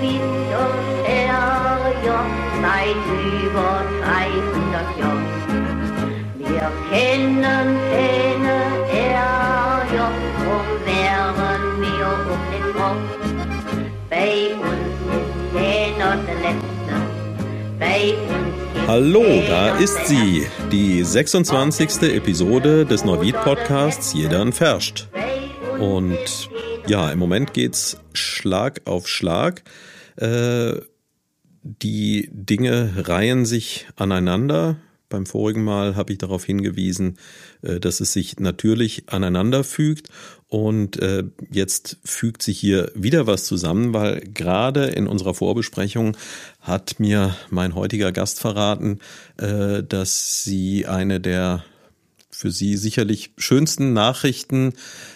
[0.00, 0.68] Winter
[1.04, 2.26] her, ja,
[2.62, 3.04] seit
[3.42, 5.26] über 300 Jahren.
[6.38, 8.56] Wir kennen keine
[8.92, 13.10] Ärger, drum wären wir um den Kopf.
[14.10, 16.94] Bei uns ist keiner der Letzte,
[17.78, 18.54] bei uns
[18.86, 22.02] Hallo, da ist sie, die 26.
[22.02, 25.08] Episode des Neuwied-Podcasts Jeder Verscht.
[25.78, 26.50] Und
[26.86, 29.62] ja, im Moment geht's Schlag auf Schlag.
[30.16, 30.74] Äh,
[31.62, 34.76] die Dinge reihen sich aneinander.
[35.08, 37.18] Beim vorigen Mal habe ich darauf hingewiesen,
[37.62, 40.08] äh, dass es sich natürlich aneinander fügt.
[40.48, 46.16] Und äh, jetzt fügt sich hier wieder was zusammen, weil gerade in unserer Vorbesprechung
[46.60, 48.98] hat mir mein heutiger Gast verraten,
[49.36, 51.64] dass sie eine der
[52.34, 54.74] für Sie sicherlich schönsten Nachrichten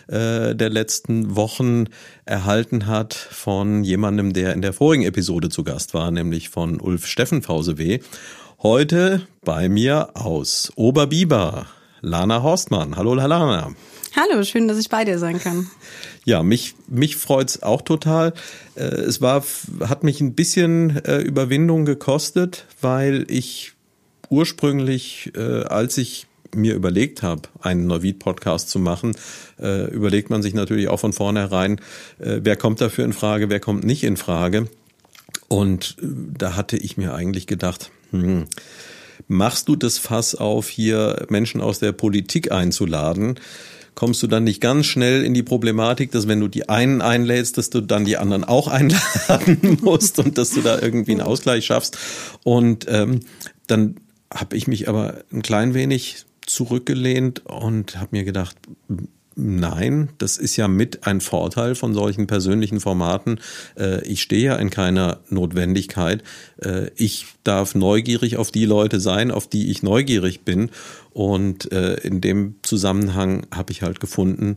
[0.09, 1.85] äh, der letzten Wochen
[2.25, 7.07] erhalten hat von jemandem, der in der vorigen Episode zu Gast war, nämlich von Ulf
[7.07, 8.01] Steffen VSW.
[8.63, 11.67] Heute bei mir aus Oberbiber,
[12.01, 12.97] Lana Horstmann.
[12.97, 13.75] Hallo Lana.
[14.17, 15.69] Hallo, schön, dass ich bei dir sein kann.
[16.25, 18.33] Ja, mich, mich freut's auch total.
[18.77, 19.45] Äh, es war,
[19.81, 23.75] hat mich ein bisschen äh, Überwindung gekostet, weil ich
[24.31, 29.17] ursprünglich, als ich mir überlegt habe, einen Neuvid-Podcast zu machen,
[29.61, 31.81] äh, überlegt man sich natürlich auch von vornherein,
[32.19, 34.69] äh, wer kommt dafür in Frage, wer kommt nicht in Frage.
[35.49, 36.07] Und äh,
[36.39, 38.47] da hatte ich mir eigentlich gedacht, hm,
[39.27, 43.39] machst du das Fass auf, hier Menschen aus der Politik einzuladen?
[43.99, 47.59] kommst du dann nicht ganz schnell in die Problematik, dass wenn du die einen einlädst,
[47.59, 51.67] dass du dann die anderen auch einladen musst und dass du da irgendwie einen Ausgleich
[51.67, 51.99] schaffst.
[52.45, 53.23] Und ähm,
[53.67, 53.97] dann
[54.33, 58.57] habe ich mich aber ein klein wenig zurückgelehnt und habe mir gedacht,
[59.41, 63.39] Nein, das ist ja mit ein Vorteil von solchen persönlichen Formaten.
[63.79, 66.25] Äh, ich stehe ja in keiner Notwendigkeit.
[66.61, 70.71] Äh, ich darf neugierig auf die Leute sein, auf die ich neugierig bin.
[71.13, 74.57] Und äh, in dem Zusammenhang habe ich halt gefunden,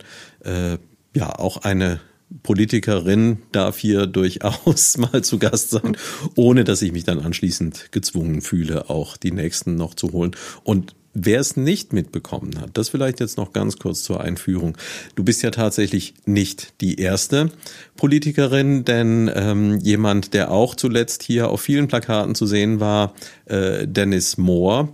[1.14, 2.00] ja, auch eine
[2.42, 5.96] Politikerin darf hier durchaus mal zu Gast sein,
[6.36, 10.36] ohne dass ich mich dann anschließend gezwungen fühle, auch die nächsten noch zu holen.
[10.64, 14.78] Und Wer es nicht mitbekommen hat, das vielleicht jetzt noch ganz kurz zur Einführung.
[15.16, 17.52] Du bist ja tatsächlich nicht die erste
[17.98, 23.14] Politikerin, denn ähm, jemand, der auch zuletzt hier auf vielen Plakaten zu sehen war,
[23.46, 24.88] äh, Dennis Moore,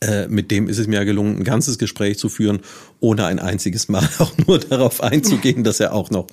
[0.00, 2.60] äh, mit dem ist es mir gelungen, ein ganzes Gespräch zu führen,
[3.00, 6.26] ohne ein einziges Mal auch nur darauf einzugehen, dass er auch noch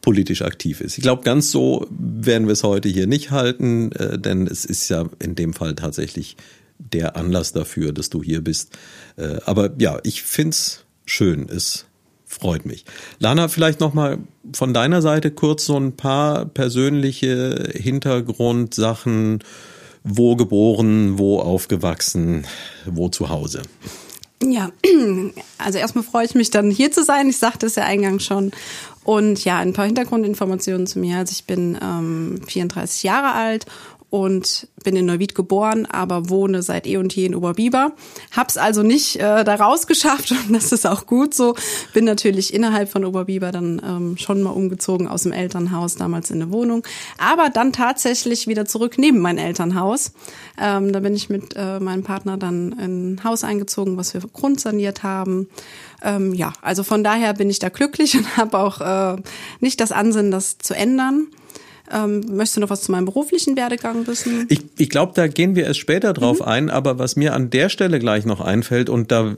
[0.00, 0.98] politisch aktiv ist.
[0.98, 4.88] Ich glaube, ganz so werden wir es heute hier nicht halten, äh, denn es ist
[4.88, 6.36] ja in dem Fall tatsächlich
[6.92, 8.76] der Anlass dafür, dass du hier bist.
[9.16, 11.48] Äh, aber ja, ich find's schön.
[11.48, 11.86] Es
[12.26, 12.84] freut mich.
[13.18, 14.18] Lana, vielleicht noch mal
[14.52, 19.42] von deiner Seite kurz so ein paar persönliche Hintergrundsachen.
[20.06, 22.46] Wo geboren, wo aufgewachsen,
[22.84, 23.62] wo zu Hause?
[24.42, 24.70] Ja,
[25.58, 27.28] also erstmal freue ich mich dann hier zu sein.
[27.28, 28.50] Ich sagte es ja eingangs schon.
[29.04, 31.18] Und ja, ein paar Hintergrundinformationen zu mir.
[31.18, 33.66] Also ich bin ähm, 34 Jahre alt
[34.14, 37.90] und bin in Neuwied geboren, aber wohne seit eh und je in Oberbiber.
[38.30, 41.56] Hab's also nicht äh, da rausgeschafft und das ist auch gut so.
[41.94, 46.40] Bin natürlich innerhalb von Oberbiber dann ähm, schon mal umgezogen aus dem Elternhaus, damals in
[46.40, 46.86] eine Wohnung,
[47.18, 50.12] aber dann tatsächlich wieder zurück neben mein Elternhaus.
[50.60, 54.20] Ähm, da bin ich mit äh, meinem Partner dann in ein Haus eingezogen, was wir
[54.32, 55.48] grundsaniert haben.
[56.04, 59.20] Ähm, ja, also von daher bin ich da glücklich und habe auch äh,
[59.58, 61.26] nicht das Ansinnen, das zu ändern.
[61.92, 64.46] Ähm, möchtest du noch was zu meinem beruflichen Werdegang wissen?
[64.48, 66.46] Ich, ich glaube, da gehen wir erst später drauf mhm.
[66.46, 69.34] ein, aber was mir an der Stelle gleich noch einfällt, und da,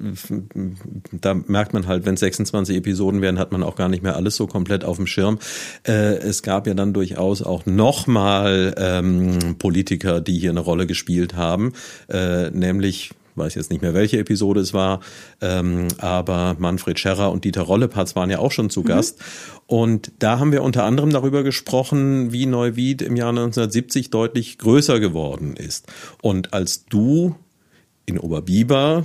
[1.11, 4.37] da merkt man halt, wenn 26 Episoden werden, hat man auch gar nicht mehr alles
[4.37, 5.39] so komplett auf dem Schirm.
[5.87, 11.35] Äh, es gab ja dann durchaus auch nochmal ähm, Politiker, die hier eine Rolle gespielt
[11.35, 11.73] haben,
[12.09, 15.01] äh, nämlich weiß jetzt nicht mehr, welche Episode es war,
[15.41, 18.87] ähm, aber Manfred Scherrer und Dieter Rollepatz waren ja auch schon zu mhm.
[18.87, 19.23] Gast.
[19.67, 25.01] Und da haben wir unter anderem darüber gesprochen, wie Neuwied im Jahr 1970 deutlich größer
[25.01, 25.87] geworden ist.
[26.23, 27.35] Und als du
[28.07, 29.05] in Oberbiber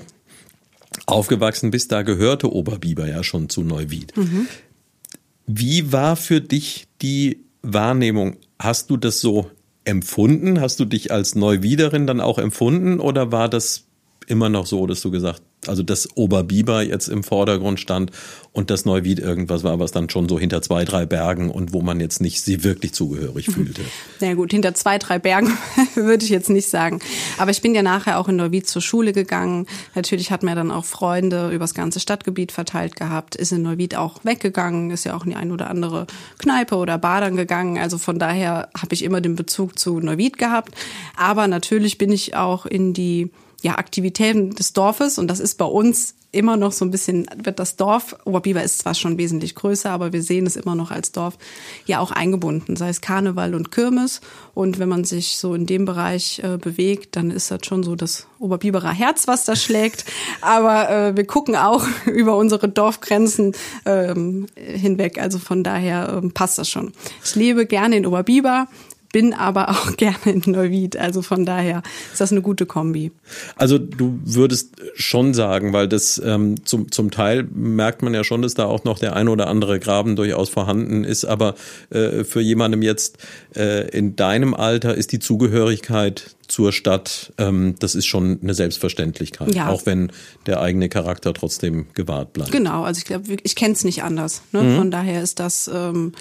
[1.06, 4.16] aufgewachsen bist, da gehörte Oberbiber ja schon zu Neuwied.
[4.16, 4.48] Mhm.
[5.48, 8.38] Wie war für dich die Wahrnehmung?
[8.60, 9.50] Hast du das so
[9.84, 10.62] empfunden?
[10.62, 13.86] Hast du dich als Neuwiederin dann auch empfunden oder war das
[14.28, 18.12] immer noch so, dass du gesagt also das Oberbiber jetzt im Vordergrund stand
[18.52, 21.82] und das Neuwied irgendwas war, was dann schon so hinter zwei, drei Bergen und wo
[21.82, 23.54] man jetzt nicht sie wirklich zugehörig mhm.
[23.54, 23.82] fühlte.
[24.20, 25.56] Na ja, gut, hinter zwei, drei Bergen
[25.96, 27.00] würde ich jetzt nicht sagen.
[27.38, 29.68] Aber ich bin ja nachher auch in Neuwied zur Schule gegangen.
[29.94, 34.20] Natürlich hat man dann auch Freunde übers ganze Stadtgebiet verteilt gehabt, ist in Neuwied auch
[34.24, 36.08] weggegangen, ist ja auch in die ein oder andere
[36.40, 37.78] Kneipe oder Badern gegangen.
[37.78, 40.74] Also von daher habe ich immer den Bezug zu Neuwied gehabt.
[41.16, 43.30] Aber natürlich bin ich auch in die
[43.62, 47.60] ja, Aktivitäten des Dorfes und das ist bei uns immer noch so ein bisschen, wird
[47.60, 51.12] das Dorf, Oberbiber ist zwar schon wesentlich größer, aber wir sehen es immer noch als
[51.12, 51.38] Dorf,
[51.86, 54.22] ja auch eingebunden, sei es Karneval und Kirmes.
[54.54, 57.96] Und wenn man sich so in dem Bereich äh, bewegt, dann ist das schon so
[57.96, 60.06] das Oberbiberer Herz, was da schlägt.
[60.40, 63.54] Aber äh, wir gucken auch über unsere Dorfgrenzen
[63.86, 65.20] ähm, hinweg.
[65.22, 66.94] Also von daher ähm, passt das schon.
[67.24, 68.68] Ich lebe gerne in Oberbiber
[69.12, 70.98] bin aber auch gerne in Neuwied.
[70.98, 73.12] Also von daher ist das eine gute Kombi.
[73.56, 78.42] Also du würdest schon sagen, weil das ähm, zum, zum Teil merkt man ja schon,
[78.42, 81.26] dass da auch noch der ein oder andere Graben durchaus vorhanden ist.
[81.26, 81.56] Aber
[81.90, 83.18] äh, für jemandem jetzt
[83.56, 89.56] äh, in deinem Alter ist die Zugehörigkeit zur Stadt, ähm, das ist schon eine Selbstverständlichkeit,
[89.56, 89.70] ja.
[89.70, 90.12] auch wenn
[90.48, 92.52] der eigene Charakter trotzdem gewahrt bleibt.
[92.52, 94.42] Genau, also ich glaube, ich kenne es nicht anders.
[94.52, 94.62] Ne?
[94.62, 94.76] Mhm.
[94.76, 96.12] Von daher ist das ähm,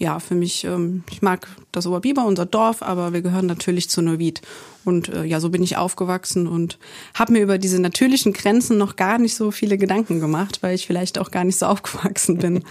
[0.00, 4.00] ja, für mich, ähm, ich mag das Oberbiber, unser Dorf, aber wir gehören natürlich zu
[4.00, 4.40] Neuwied.
[4.82, 6.78] Und äh, ja, so bin ich aufgewachsen und
[7.12, 10.86] habe mir über diese natürlichen Grenzen noch gar nicht so viele Gedanken gemacht, weil ich
[10.86, 12.64] vielleicht auch gar nicht so aufgewachsen bin.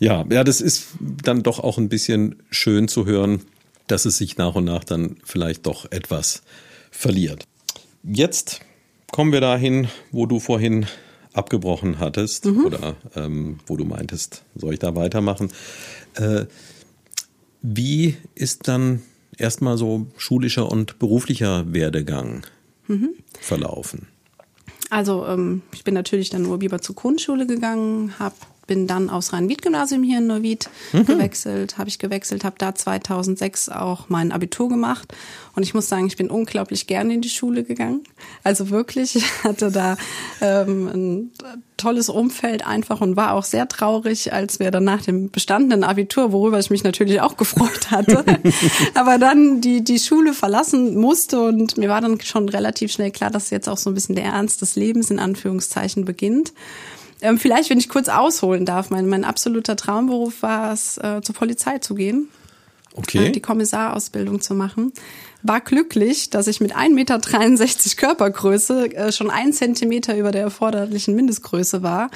[0.00, 3.42] Ja, ja, das ist dann doch auch ein bisschen schön zu hören,
[3.86, 6.42] dass es sich nach und nach dann vielleicht doch etwas
[6.90, 7.46] verliert.
[8.02, 8.60] Jetzt
[9.10, 10.86] kommen wir dahin, wo du vorhin
[11.38, 12.66] abgebrochen hattest mhm.
[12.66, 15.50] oder ähm, wo du meintest, soll ich da weitermachen?
[16.14, 16.46] Äh,
[17.62, 19.02] wie ist dann
[19.36, 22.46] erstmal so schulischer und beruflicher Werdegang
[22.86, 23.10] mhm.
[23.40, 24.08] verlaufen?
[24.90, 28.36] Also ähm, ich bin natürlich dann nur lieber zur Grundschule gegangen, habe
[28.68, 31.06] bin dann aufs Rhein-Wied-Gymnasium hier in Neuwied mhm.
[31.06, 35.12] gewechselt, habe ich gewechselt, habe da 2006 auch mein Abitur gemacht
[35.56, 38.04] und ich muss sagen, ich bin unglaublich gerne in die Schule gegangen.
[38.44, 39.96] Also wirklich, ich hatte da
[40.40, 41.32] ähm, ein
[41.76, 46.32] tolles Umfeld einfach und war auch sehr traurig, als wir dann nach dem bestandenen Abitur,
[46.32, 48.24] worüber ich mich natürlich auch gefreut hatte,
[48.94, 53.30] aber dann die die Schule verlassen musste und mir war dann schon relativ schnell klar,
[53.30, 56.52] dass jetzt auch so ein bisschen der Ernst des Lebens in Anführungszeichen beginnt.
[57.20, 61.34] Ähm, vielleicht, wenn ich kurz ausholen darf, mein, mein absoluter Traumberuf war es, äh, zur
[61.34, 62.28] Polizei zu gehen.
[62.94, 63.26] Okay.
[63.26, 64.92] Äh, die Kommissarausbildung zu machen.
[65.42, 71.14] War glücklich, dass ich mit 1,63 Meter Körpergröße äh, schon ein Zentimeter über der erforderlichen
[71.14, 72.10] Mindestgröße war.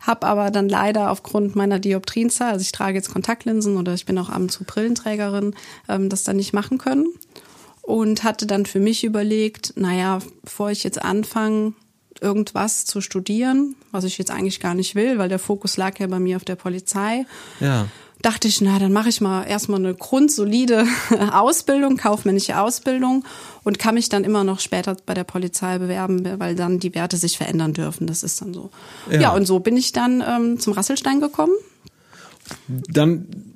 [0.00, 4.18] Hab aber dann leider aufgrund meiner Dioptrienzahl, also ich trage jetzt Kontaktlinsen oder ich bin
[4.18, 5.54] auch ab und zu Brillenträgerin,
[5.88, 7.06] ähm, das dann nicht machen können.
[7.82, 11.72] Und hatte dann für mich überlegt, naja, bevor ich jetzt anfange,
[12.22, 16.06] irgendwas zu studieren, was ich jetzt eigentlich gar nicht will, weil der Fokus lag ja
[16.06, 17.26] bei mir auf der Polizei.
[17.60, 17.86] Ja.
[18.22, 20.86] Dachte ich, na, dann mache ich mal erstmal eine grundsolide
[21.32, 23.24] Ausbildung, kaufmännische Ausbildung
[23.62, 27.18] und kann mich dann immer noch später bei der Polizei bewerben, weil dann die Werte
[27.18, 28.06] sich verändern dürfen.
[28.06, 28.70] Das ist dann so.
[29.10, 31.52] Ja, ja und so bin ich dann ähm, zum Rasselstein gekommen.
[32.68, 33.54] Dann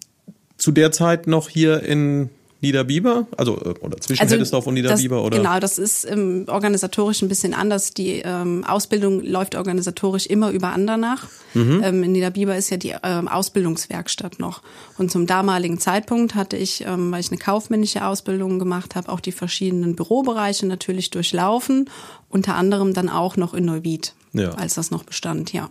[0.58, 2.28] zu der Zeit noch hier in
[2.62, 5.36] Niederbiber, also äh, oder zwischen also Heddesdorf und Niederbiber das, oder?
[5.38, 7.94] Genau, das ist ähm, organisatorisch ein bisschen anders.
[7.94, 11.28] Die ähm, Ausbildung läuft organisatorisch immer über Andernach.
[11.54, 11.80] Mhm.
[11.82, 14.62] Ähm, in Niederbiber ist ja die ähm, Ausbildungswerkstatt noch.
[14.98, 19.20] Und zum damaligen Zeitpunkt hatte ich, ähm, weil ich eine kaufmännische Ausbildung gemacht habe, auch
[19.20, 21.88] die verschiedenen Bürobereiche natürlich durchlaufen,
[22.28, 24.50] unter anderem dann auch noch in Neuwied, ja.
[24.50, 25.70] als das noch bestand, ja.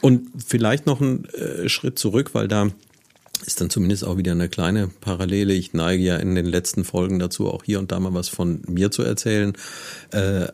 [0.00, 2.68] Und vielleicht noch einen äh, Schritt zurück, weil da
[3.46, 5.54] ist dann zumindest auch wieder eine kleine Parallele.
[5.54, 8.62] Ich neige ja in den letzten Folgen dazu, auch hier und da mal was von
[8.66, 9.52] mir zu erzählen.
[10.10, 10.48] Äh,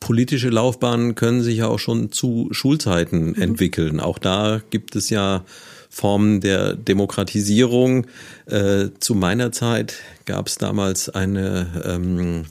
[0.00, 3.42] politische Laufbahnen können sich ja auch schon zu Schulzeiten mhm.
[3.42, 4.00] entwickeln.
[4.00, 5.44] Auch da gibt es ja
[5.90, 8.06] Formen der Demokratisierung.
[8.46, 9.94] Äh, zu meiner Zeit
[10.26, 12.44] gab es damals eine, ähm,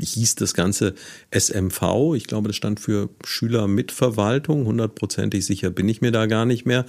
[0.00, 0.94] hieß das Ganze
[1.32, 2.14] SMV.
[2.14, 4.66] Ich glaube, das stand für Schüler mit Verwaltung.
[4.66, 6.86] Hundertprozentig sicher bin ich mir da gar nicht mehr.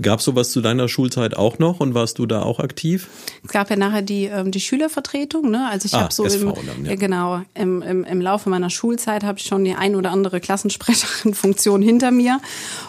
[0.00, 3.08] Gab es sowas zu deiner Schulzeit auch noch und warst du da auch aktiv?
[3.44, 5.68] Es gab ja nachher die, ähm, die Schülervertretung, ne?
[5.68, 6.94] Also ich ah, habe so im, dann, ja.
[6.94, 11.82] genau, im, im, im Laufe meiner Schulzeit habe ich schon die ein oder andere Klassensprecherin-Funktion
[11.82, 12.40] hinter mir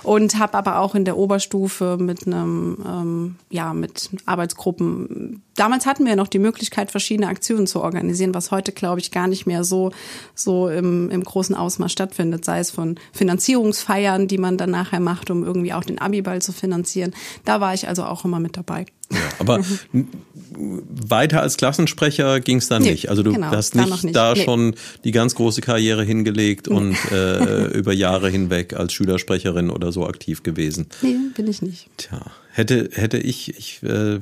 [0.04, 5.44] und habe aber auch in der Oberstufe mit einem, ähm, ja, mit Arbeitsgruppen.
[5.56, 9.12] Damals hatten wir ja noch die Möglichkeit, verschiedene Aktionen zu organisieren, was heute, glaube ich,
[9.12, 9.92] gar nicht mehr so,
[10.34, 12.46] so im, im großen Ausmaß stattfindet.
[12.46, 16.54] Sei es von Finanzierungsfeiern, die man dann nachher macht, um irgendwie auch den Abiball zu
[16.54, 17.44] finanzieren finanzieren.
[17.46, 18.86] Da war ich also auch immer mit dabei.
[19.12, 19.64] Ja, aber
[20.56, 23.10] weiter als Klassensprecher ging es dann Nee, nicht.
[23.10, 24.16] Also du genau, hast nicht, nicht.
[24.16, 24.44] da Nee.
[24.44, 30.08] schon die ganz große Karriere hingelegt und äh, über Jahre hinweg als Schülersprecherin oder so
[30.08, 30.88] aktiv gewesen.
[31.02, 31.90] Nee, bin ich nicht.
[31.98, 34.20] Tja, hätte, hätte ich, ich äh,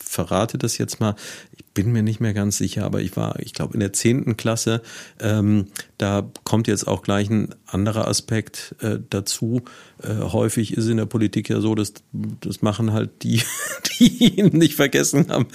[0.00, 1.14] verrate das jetzt mal,
[1.56, 4.36] ich bin mir nicht mehr ganz sicher, aber ich war, ich glaube, in der zehnten
[4.36, 4.80] Klasse,
[5.20, 5.66] ähm,
[5.98, 9.62] da kommt jetzt auch gleich ein anderer Aspekt äh, dazu.
[10.02, 11.94] Äh, häufig ist in der Politik ja so, dass
[12.40, 13.42] das machen halt die,
[13.98, 15.46] die ihn nicht vergessen haben,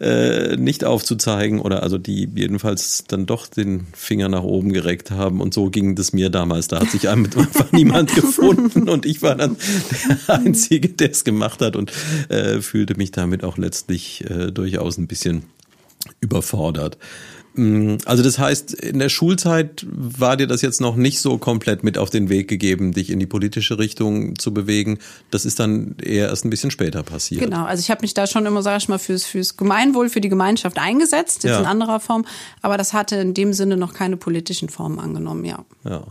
[0.00, 5.42] äh, nicht aufzuzeigen oder also die jedenfalls dann doch den Finger nach oben gereckt haben
[5.42, 6.68] und so ging das mir damals.
[6.68, 9.56] Da hat sich einfach niemand gefunden und ich war dann
[10.26, 11.92] der Einzige, der es gemacht hat und
[12.30, 15.49] äh, fühlte mich damit auch letztlich äh, durchaus ein bisschen
[16.20, 16.98] überfordert.
[17.54, 21.82] Mm, Also das heißt, in der Schulzeit war dir das jetzt noch nicht so komplett
[21.82, 24.98] mit auf den Weg gegeben, dich in die politische Richtung zu bewegen.
[25.32, 27.40] Das ist dann eher erst ein bisschen später passiert.
[27.42, 30.20] Genau, also ich habe mich da schon immer, sag ich mal, fürs, fürs Gemeinwohl, für
[30.20, 31.60] die Gemeinschaft eingesetzt, jetzt Ja.
[31.60, 32.24] in anderer Form,
[32.62, 35.64] aber das hatte in dem Sinne noch keine politischen Formen angenommen, ja.
[35.84, 36.04] Ja.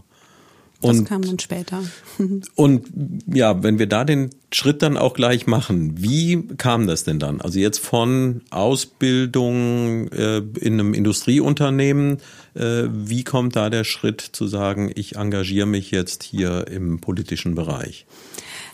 [0.81, 1.83] Das Und kam dann später.
[2.55, 2.87] Und
[3.27, 7.41] ja, wenn wir da den Schritt dann auch gleich machen, wie kam das denn dann?
[7.41, 12.19] Also jetzt von Ausbildung äh, in einem Industrieunternehmen,
[12.53, 17.55] äh, wie kommt da der Schritt zu sagen, ich engagiere mich jetzt hier im politischen
[17.55, 18.05] Bereich?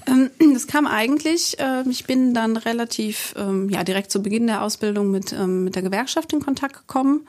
[0.06, 4.62] Ähm, Das kam eigentlich, ähm, ich bin dann relativ, ähm, ja, direkt zu Beginn der
[4.62, 7.22] Ausbildung mit, mit der Gewerkschaft in Kontakt gekommen,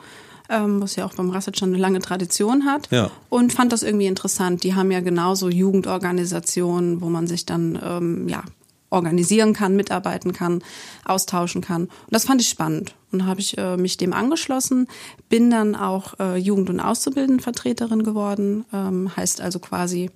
[0.48, 2.88] ähm, was ja auch beim Rasset schon eine lange Tradition hat.
[2.90, 3.10] Ja.
[3.28, 4.62] Und fand das irgendwie interessant.
[4.62, 8.44] Die haben ja genauso Jugendorganisationen, wo man sich dann, ähm, ja,
[8.90, 10.62] organisieren kann, mitarbeiten kann,
[11.04, 11.82] austauschen kann.
[11.82, 12.94] Und das fand ich spannend.
[13.12, 14.88] Und habe ich äh, mich dem angeschlossen,
[15.28, 20.10] bin dann auch äh, Jugend- und Auszubildendenvertreterin geworden, ähm, heißt also quasi,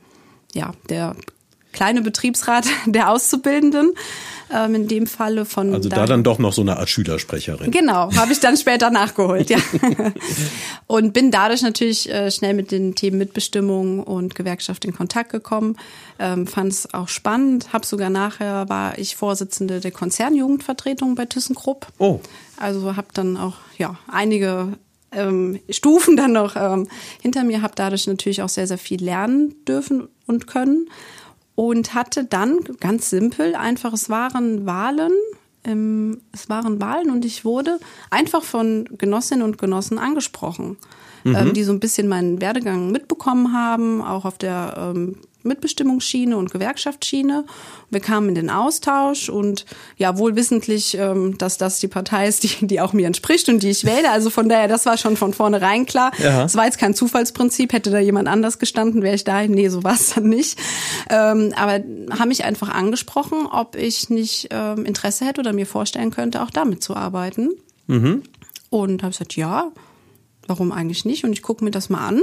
[0.54, 1.16] ja, der
[1.72, 3.92] kleine Betriebsrat der Auszubildenden,
[4.52, 7.70] ähm, in dem Falle von Also da dann doch noch so eine Art Schülersprecherin.
[7.70, 9.58] Genau, habe ich dann später nachgeholt, ja.
[10.86, 15.76] Und bin dadurch natürlich äh, schnell mit den Themen Mitbestimmung und Gewerkschaft in Kontakt gekommen.
[16.18, 17.72] Ähm, Fand es auch spannend.
[17.72, 21.86] Hab sogar nachher war ich Vorsitzende der Konzernjugendvertretung bei ThyssenKrupp.
[21.98, 22.20] Oh.
[22.56, 24.74] Also habe dann auch ja einige
[25.12, 26.88] ähm, Stufen dann noch ähm,
[27.20, 30.88] hinter mir, habe dadurch natürlich auch sehr sehr viel lernen dürfen und können
[31.54, 35.12] und hatte dann ganz simpel einfach, es waren Wahlen,
[35.64, 37.78] ähm, es waren Wahlen und ich wurde
[38.10, 40.78] einfach von Genossinnen und Genossen angesprochen,
[41.24, 46.50] ähm, die so ein bisschen meinen Werdegang mitbekommen haben, auch auf der ähm, Mitbestimmungsschiene und
[46.50, 47.44] Gewerkschaftsschiene.
[47.90, 49.64] Wir kamen in den Austausch und
[49.96, 53.62] ja, wohl wissentlich, ähm, dass das die Partei ist, die, die auch mir entspricht und
[53.62, 54.10] die ich wähle.
[54.10, 56.12] Also von daher, das war schon von vornherein klar.
[56.44, 57.72] Es war jetzt kein Zufallsprinzip.
[57.72, 59.46] Hätte da jemand anders gestanden, wäre ich da.
[59.46, 60.58] Nee, so war es dann nicht.
[61.08, 61.82] Ähm, aber
[62.18, 66.50] haben mich einfach angesprochen, ob ich nicht ähm, Interesse hätte oder mir vorstellen könnte, auch
[66.50, 67.50] damit zu arbeiten.
[68.70, 69.72] Und habe gesagt, ja,
[70.46, 71.24] warum eigentlich nicht?
[71.24, 72.20] Und ich gucke mir das mal an.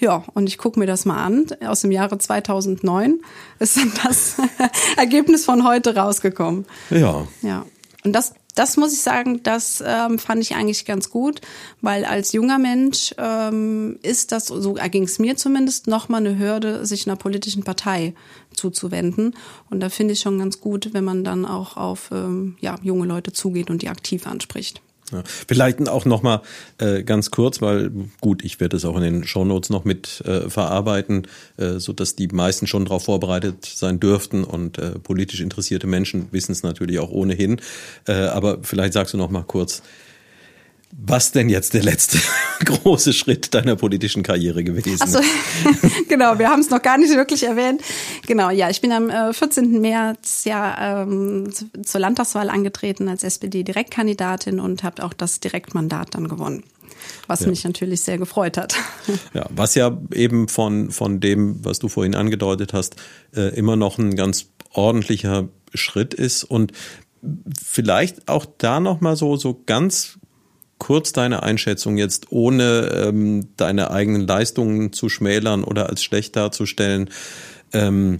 [0.00, 1.46] Ja, und ich gucke mir das mal an.
[1.64, 3.20] Aus dem Jahre 2009
[3.58, 4.36] ist dann das
[4.96, 6.64] Ergebnis von heute rausgekommen.
[6.88, 7.28] Ja.
[7.42, 7.66] Ja.
[8.02, 11.42] Und das, das muss ich sagen, das ähm, fand ich eigentlich ganz gut,
[11.82, 16.86] weil als junger Mensch ähm, ist das, so ging es mir zumindest, nochmal eine Hürde,
[16.86, 18.14] sich einer politischen Partei
[18.54, 19.36] zuzuwenden.
[19.68, 23.06] Und da finde ich schon ganz gut, wenn man dann auch auf ähm, ja, junge
[23.06, 24.80] Leute zugeht und die aktiv anspricht.
[25.12, 26.42] Ja, vielleicht auch noch mal
[26.78, 27.90] äh, ganz kurz, weil
[28.20, 31.26] gut, ich werde es auch in den Shownotes noch mit äh, verarbeiten,
[31.56, 36.28] äh, so dass die meisten schon darauf vorbereitet sein dürften und äh, politisch interessierte Menschen
[36.30, 37.60] wissen es natürlich auch ohnehin.
[38.06, 39.82] Äh, aber vielleicht sagst du noch mal kurz,
[40.92, 42.18] was denn jetzt der letzte
[42.64, 45.02] große Schritt deiner politischen Karriere gewesen ist?
[45.02, 45.20] Achso,
[46.08, 47.80] genau, wir haben es noch gar nicht wirklich erwähnt.
[48.26, 49.80] Genau, ja, ich bin am äh, 14.
[49.80, 56.28] März ja ähm, zu- zur Landtagswahl angetreten als SPD-Direktkandidatin und habe auch das Direktmandat dann
[56.28, 56.64] gewonnen,
[57.28, 58.74] was mich natürlich sehr gefreut hat.
[59.32, 62.96] Ja, was ja eben von, von dem, was du vorhin angedeutet hast,
[63.34, 66.72] äh, immer noch ein ganz ordentlicher Schritt ist und
[67.62, 70.18] vielleicht auch da noch mal so, so ganz
[70.80, 77.10] kurz deine Einschätzung jetzt, ohne ähm, deine eigenen Leistungen zu schmälern oder als schlecht darzustellen.
[77.72, 78.18] Ähm,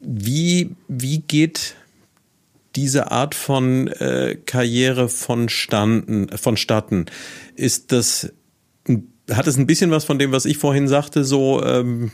[0.00, 1.74] wie, wie geht
[2.76, 7.06] diese Art von äh, Karriere vonstanden, vonstatten?
[7.56, 8.32] Ist das
[9.32, 12.10] hat es ein bisschen was von dem, was ich vorhin sagte, so ähm,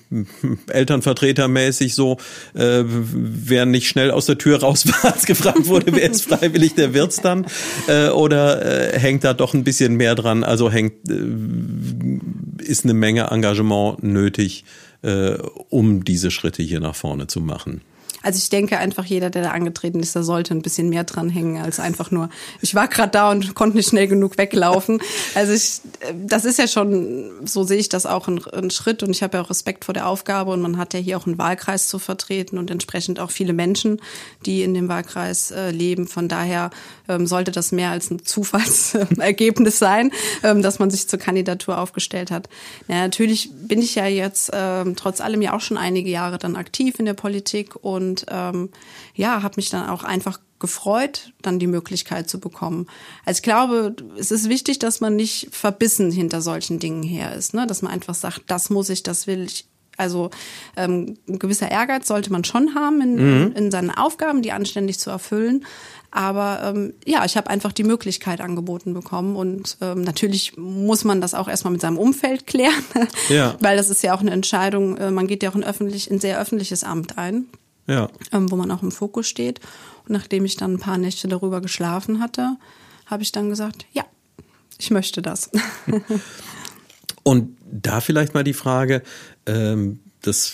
[0.68, 2.16] Elternvertretermäßig, so
[2.54, 6.74] äh, wer nicht schnell aus der Tür raus war, als gefragt wurde, wer ist freiwillig,
[6.74, 7.46] der wird's dann,
[7.86, 10.44] äh, oder äh, hängt da doch ein bisschen mehr dran?
[10.44, 14.64] Also hängt äh, ist eine Menge Engagement nötig,
[15.02, 15.34] äh,
[15.68, 17.82] um diese Schritte hier nach vorne zu machen.
[18.22, 21.28] Also ich denke einfach, jeder, der da angetreten ist, da sollte ein bisschen mehr dran
[21.28, 22.28] hängen als einfach nur,
[22.60, 25.00] ich war gerade da und konnte nicht schnell genug weglaufen.
[25.34, 25.80] Also ich,
[26.26, 29.38] das ist ja schon, so sehe ich das auch, ein, ein Schritt und ich habe
[29.38, 31.98] ja auch Respekt vor der Aufgabe und man hat ja hier auch einen Wahlkreis zu
[31.98, 34.00] vertreten und entsprechend auch viele Menschen,
[34.44, 36.06] die in dem Wahlkreis äh, leben.
[36.06, 36.70] Von daher
[37.08, 40.12] ähm, sollte das mehr als ein Zufallsergebnis sein,
[40.42, 42.48] ähm, dass man sich zur Kandidatur aufgestellt hat.
[42.88, 46.56] Ja, natürlich bin ich ja jetzt ähm, trotz allem ja auch schon einige Jahre dann
[46.56, 48.70] aktiv in der Politik und ähm,
[49.14, 52.86] ja, habe mich dann auch einfach gefreut, dann die Möglichkeit zu bekommen.
[53.24, 57.52] Also ich glaube, es ist wichtig, dass man nicht verbissen hinter solchen Dingen her ist,
[57.52, 57.66] ne?
[57.66, 59.66] dass man einfach sagt, das muss ich, das will ich.
[59.98, 60.30] Also
[60.76, 63.52] ähm, ein gewisser Ehrgeiz sollte man schon haben in, mhm.
[63.52, 65.66] in seinen Aufgaben, die anständig zu erfüllen.
[66.12, 71.22] Aber ähm, ja, ich habe einfach die Möglichkeit angeboten bekommen und ähm, natürlich muss man
[71.22, 72.84] das auch erstmal mit seinem Umfeld klären,
[73.30, 73.56] ja.
[73.60, 74.96] weil das ist ja auch eine Entscheidung.
[74.98, 77.46] Äh, man geht ja auch ein öffentlich, ein sehr öffentliches Amt ein,
[77.92, 78.08] ja.
[78.32, 79.60] ähm, wo man auch im Fokus steht.
[80.06, 82.56] Und nachdem ich dann ein paar Nächte darüber geschlafen hatte,
[83.06, 84.04] habe ich dann gesagt, ja,
[84.78, 85.50] ich möchte das.
[87.22, 89.02] und da vielleicht mal die Frage,
[89.46, 90.52] ähm, das,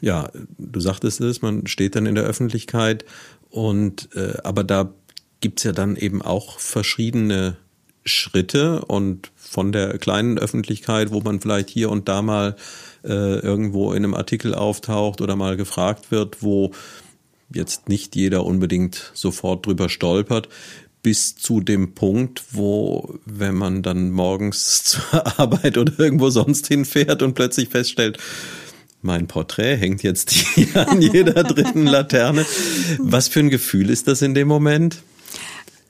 [0.00, 3.04] ja, du sagtest es, man steht dann in der Öffentlichkeit
[3.50, 4.92] und äh, aber da
[5.40, 7.56] gibt's ja dann eben auch verschiedene
[8.04, 12.56] Schritte und von der kleinen Öffentlichkeit, wo man vielleicht hier und da mal
[13.06, 16.72] äh, irgendwo in einem Artikel auftaucht oder mal gefragt wird, wo
[17.52, 20.48] jetzt nicht jeder unbedingt sofort drüber stolpert,
[21.02, 27.22] bis zu dem Punkt, wo, wenn man dann morgens zur Arbeit oder irgendwo sonst hinfährt
[27.22, 28.18] und plötzlich feststellt,
[29.02, 32.44] mein Porträt hängt jetzt hier an jeder dritten Laterne.
[32.98, 35.02] Was für ein Gefühl ist das in dem Moment?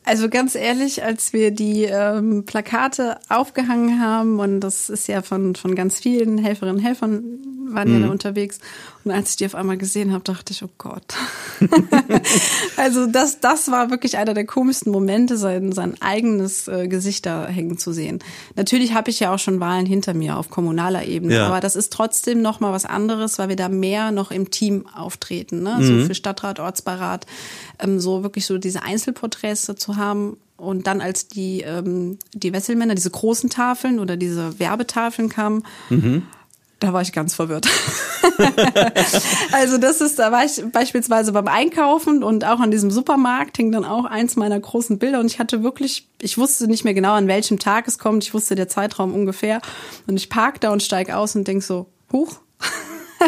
[0.07, 5.57] Also ganz ehrlich, als wir die ähm, Plakate aufgehangen haben, und das ist ja von,
[5.57, 7.25] von ganz vielen Helferinnen und Helfern
[7.69, 8.01] waren mhm.
[8.01, 8.61] ja da unterwegs.
[9.05, 11.15] Und als ich die auf einmal gesehen habe, dachte ich, oh Gott.
[12.77, 17.47] also das, das war wirklich einer der komischsten Momente, sein, sein eigenes äh, Gesicht da
[17.47, 18.19] hängen zu sehen.
[18.57, 21.47] Natürlich habe ich ja auch schon Wahlen hinter mir auf kommunaler Ebene, ja.
[21.47, 24.87] aber das ist trotzdem noch mal was anderes, weil wir da mehr noch im Team
[24.93, 25.63] auftreten.
[25.63, 25.77] Ne?
[25.79, 26.01] Mhm.
[26.01, 27.27] So für Stadtrat, Ortsbeirat,
[27.79, 32.95] ähm, so wirklich so diese Einzelporträts dazu haben und dann als die ähm, die Wesselmänner
[32.95, 36.23] diese großen Tafeln oder diese Werbetafeln kamen, mhm.
[36.81, 37.69] da war ich ganz verwirrt.
[39.53, 43.71] also das ist, da war ich beispielsweise beim Einkaufen und auch an diesem Supermarkt hing
[43.73, 47.15] dann auch eins meiner großen Bilder und ich hatte wirklich, ich wusste nicht mehr genau,
[47.15, 49.61] an welchem Tag es kommt, ich wusste der Zeitraum ungefähr
[50.07, 52.41] und ich park da und steig aus und denk so, huch.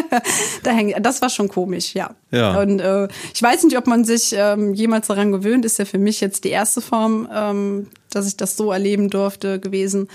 [0.63, 2.15] da hängt, das war schon komisch, ja.
[2.31, 2.59] ja.
[2.61, 5.97] Und äh, ich weiß nicht, ob man sich ähm, jemals daran gewöhnt, ist ja für
[5.97, 10.07] mich jetzt die erste Form, ähm, dass ich das so erleben durfte gewesen.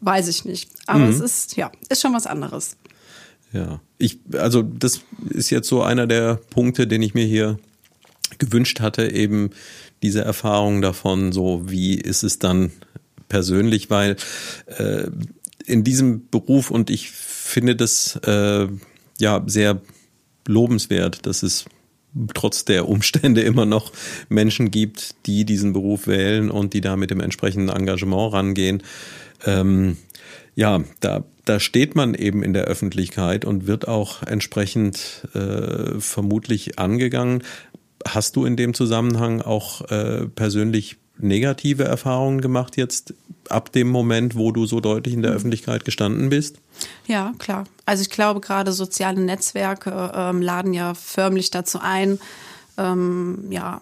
[0.00, 0.70] Weiß ich nicht.
[0.86, 1.10] Aber mhm.
[1.10, 2.76] es ist, ja, ist schon was anderes.
[3.52, 7.58] Ja, ich, also das ist jetzt so einer der Punkte, den ich mir hier
[8.38, 9.50] gewünscht hatte, eben
[10.02, 12.72] diese Erfahrung davon, so wie ist es dann
[13.28, 14.16] persönlich, weil
[14.66, 15.06] äh,
[15.64, 18.66] in diesem Beruf und ich finde das äh,
[19.20, 19.80] ja sehr
[20.46, 21.64] lobenswert, dass es
[22.34, 23.92] trotz der Umstände immer noch
[24.28, 28.82] Menschen gibt, die diesen Beruf wählen und die da mit dem entsprechenden Engagement rangehen.
[29.44, 29.96] Ähm,
[30.54, 36.78] ja, da, da steht man eben in der Öffentlichkeit und wird auch entsprechend äh, vermutlich
[36.78, 37.42] angegangen.
[38.06, 43.14] Hast du in dem Zusammenhang auch äh, persönlich negative Erfahrungen gemacht jetzt
[43.48, 46.58] ab dem Moment, wo du so deutlich in der Öffentlichkeit gestanden bist?
[47.06, 47.64] Ja, klar.
[47.84, 52.20] Also ich glaube, gerade soziale Netzwerke ähm, laden ja förmlich dazu ein,
[52.78, 53.80] ähm, ja,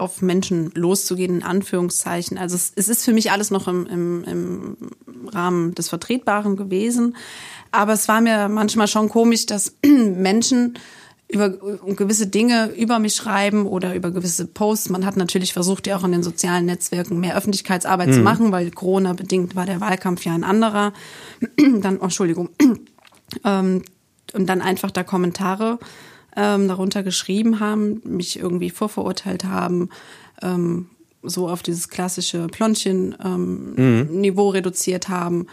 [0.00, 2.38] auf Menschen loszugehen, in Anführungszeichen.
[2.38, 4.76] Also es, es ist für mich alles noch im, im, im
[5.28, 7.16] Rahmen des Vertretbaren gewesen.
[7.70, 10.78] Aber es war mir manchmal schon komisch, dass Menschen
[11.28, 14.90] über gewisse Dinge über mich schreiben oder über gewisse Posts.
[14.90, 18.12] Man hat natürlich versucht, ja auch in den sozialen Netzwerken mehr Öffentlichkeitsarbeit mhm.
[18.14, 20.92] zu machen, weil Corona bedingt war der Wahlkampf ja ein anderer.
[21.80, 22.48] dann, oh, Entschuldigung.
[23.44, 23.82] Ähm,
[24.32, 25.78] und dann einfach da Kommentare
[26.36, 29.88] ähm, darunter geschrieben haben, mich irgendwie vorverurteilt haben,
[30.42, 30.86] ähm,
[31.22, 34.38] so auf dieses klassische Plonchen-Niveau ähm, mhm.
[34.38, 35.46] reduziert haben.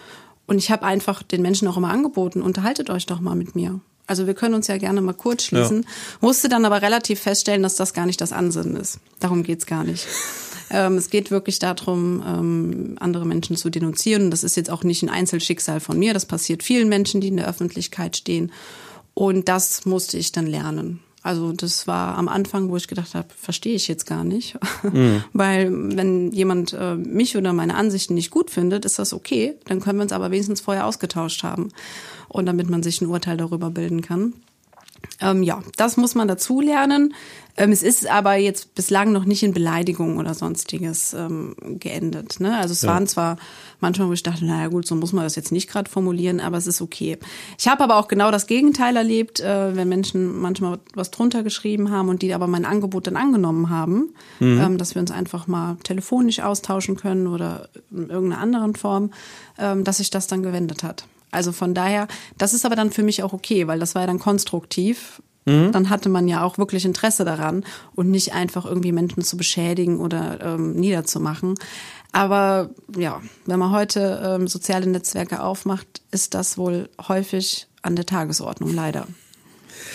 [0.45, 3.81] Und ich habe einfach den Menschen auch immer angeboten, unterhaltet euch doch mal mit mir.
[4.07, 5.83] Also wir können uns ja gerne mal kurz schließen.
[5.83, 5.89] Ja.
[6.21, 8.99] Musste dann aber relativ feststellen, dass das gar nicht das Ansinnen ist.
[9.19, 10.07] Darum geht's gar nicht.
[10.69, 14.31] ähm, es geht wirklich darum, ähm, andere Menschen zu denunzieren.
[14.31, 16.13] Das ist jetzt auch nicht ein Einzelschicksal von mir.
[16.13, 18.51] Das passiert vielen Menschen, die in der Öffentlichkeit stehen.
[19.13, 21.01] Und das musste ich dann lernen.
[21.27, 24.57] Also das war am Anfang, wo ich gedacht habe, verstehe ich jetzt gar nicht.
[24.81, 25.25] Mhm.
[25.33, 29.55] Weil wenn jemand äh, mich oder meine Ansichten nicht gut findet, ist das okay.
[29.65, 31.73] Dann können wir uns aber wenigstens vorher ausgetauscht haben.
[32.29, 34.35] Und damit man sich ein Urteil darüber bilden kann.
[35.19, 37.13] Ähm, ja, das muss man dazu lernen.
[37.59, 42.39] Ähm, es ist aber jetzt bislang noch nicht in Beleidigung oder sonstiges ähm, geendet.
[42.39, 42.55] Ne?
[42.55, 42.89] Also es Ja.
[42.89, 43.37] waren zwar
[43.79, 46.57] manchmal, wo ich dachte, naja gut, so muss man das jetzt nicht gerade formulieren, aber
[46.57, 47.17] es ist okay.
[47.57, 51.89] Ich habe aber auch genau das Gegenteil erlebt, äh, wenn Menschen manchmal was drunter geschrieben
[51.89, 55.77] haben und die aber mein Angebot dann angenommen haben, ähm, dass wir uns einfach mal
[55.83, 59.11] telefonisch austauschen können oder in irgendeiner anderen Form,
[59.57, 61.05] ähm, dass sich das dann gewendet hat.
[61.31, 64.07] Also von daher, das ist aber dann für mich auch okay, weil das war ja
[64.07, 65.21] dann konstruktiv.
[65.71, 67.63] Dann hatte man ja auch wirklich Interesse daran
[67.95, 71.55] und nicht einfach irgendwie Menschen zu beschädigen oder ähm, niederzumachen.
[72.11, 78.05] Aber ja, wenn man heute ähm, soziale Netzwerke aufmacht, ist das wohl häufig an der
[78.05, 79.07] Tagesordnung, leider.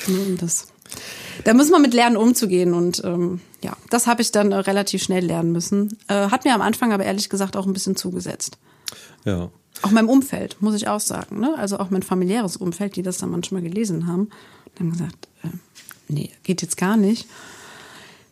[0.07, 0.69] Ne, Das,
[1.45, 2.73] da muss man mit lernen, umzugehen.
[2.73, 5.99] Und ähm, ja, das habe ich dann äh, relativ schnell lernen müssen.
[6.09, 8.57] Äh, hat mir am Anfang aber ehrlich gesagt auch ein bisschen zugesetzt.
[9.27, 9.51] Ja.
[9.83, 11.41] Auch meinem Umfeld, muss ich auch sagen.
[11.41, 11.55] Ne?
[11.57, 14.31] Also auch mein familiäres Umfeld, die das dann manchmal gelesen haben,
[14.65, 15.49] und haben gesagt, äh,
[16.09, 17.27] nee, geht jetzt gar nicht.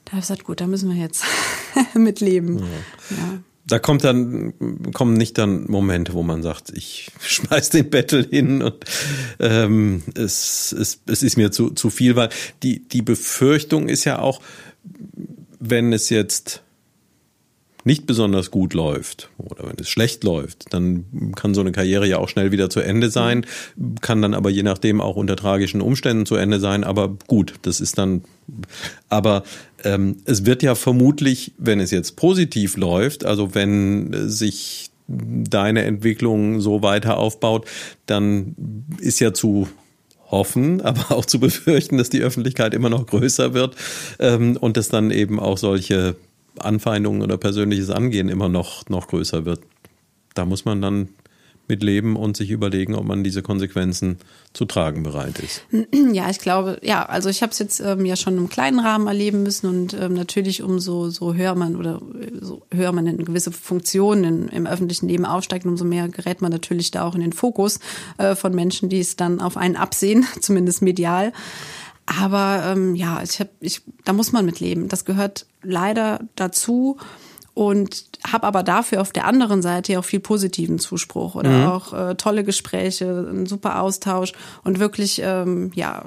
[0.04, 1.24] Da habe ich gesagt, gut, da müssen wir jetzt
[1.94, 2.58] mitleben.
[2.58, 3.38] Ja.
[3.66, 4.54] Da kommt dann,
[4.92, 8.84] kommen nicht dann Momente, wo man sagt, ich schmeiß den Bettel hin und
[9.38, 12.30] ähm, es, es, es ist mir zu, zu viel, weil
[12.62, 14.40] die, die Befürchtung ist ja auch,
[15.60, 16.62] wenn es jetzt
[17.84, 22.18] nicht besonders gut läuft oder wenn es schlecht läuft, dann kann so eine Karriere ja
[22.18, 23.46] auch schnell wieder zu Ende sein,
[24.00, 26.84] kann dann aber je nachdem auch unter tragischen Umständen zu Ende sein.
[26.84, 28.22] Aber gut, das ist dann.
[29.08, 29.44] Aber
[29.84, 36.60] ähm, es wird ja vermutlich, wenn es jetzt positiv läuft, also wenn sich deine Entwicklung
[36.60, 37.66] so weiter aufbaut,
[38.06, 38.54] dann
[38.98, 39.68] ist ja zu
[40.30, 43.76] hoffen, aber auch zu befürchten, dass die Öffentlichkeit immer noch größer wird
[44.18, 46.16] ähm, und dass dann eben auch solche
[46.64, 49.60] Anfeindungen oder persönliches Angehen immer noch, noch größer wird.
[50.34, 51.08] Da muss man dann
[51.70, 54.18] mit leben und sich überlegen, ob man diese Konsequenzen
[54.52, 55.62] zu tragen bereit ist.
[56.12, 59.06] Ja, ich glaube, ja, also ich habe es jetzt ähm, ja schon im kleinen Rahmen
[59.06, 63.24] erleben müssen und ähm, natürlich umso so höher man oder äh, so höher man in
[63.24, 67.32] gewisse Funktionen im öffentlichen Leben aufsteigt, umso mehr gerät man natürlich da auch in den
[67.32, 67.78] Fokus
[68.18, 71.32] äh, von Menschen, die es dann auf einen absehen, zumindest medial.
[72.18, 74.88] Aber ähm, ja, ich hab, ich, da muss man mit leben.
[74.88, 76.98] Das gehört leider dazu
[77.54, 81.66] und habe aber dafür auf der anderen Seite ja auch viel positiven Zuspruch oder Mhm.
[81.66, 84.32] auch äh, tolle Gespräche, ein super Austausch
[84.62, 86.04] und wirklich ähm, ja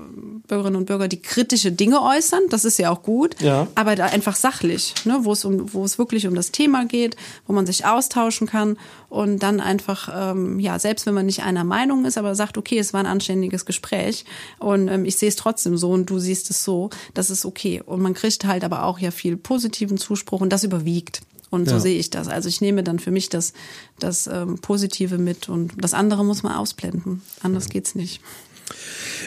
[0.48, 3.68] Bürgerinnen und Bürger, die kritische Dinge äußern, das ist ja auch gut, Ja.
[3.76, 7.16] aber da einfach sachlich, ne, wo es um wo es wirklich um das Thema geht,
[7.48, 8.78] wo man sich austauschen kann
[9.10, 12.78] und dann einfach ähm, ja selbst wenn man nicht einer Meinung ist, aber sagt okay,
[12.80, 14.26] es war ein anständiges Gespräch
[14.60, 17.82] und ähm, ich sehe es trotzdem so und du siehst es so, das ist okay
[17.86, 21.22] und man kriegt halt aber auch ja viel positiven Zuspruch und das überwiegt.
[21.54, 21.80] Und so Ja.
[21.82, 22.28] sehe ich das.
[22.28, 23.54] Also ich nehme dann für mich das,
[24.00, 27.22] das ähm, Positive mit und das andere muss man ausblenden.
[27.44, 28.22] Anders geht's nicht.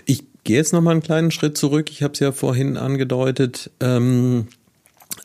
[0.07, 1.89] Ich gehe jetzt noch mal einen kleinen Schritt zurück.
[1.89, 3.71] Ich habe es ja vorhin angedeutet.
[3.79, 4.49] Ähm,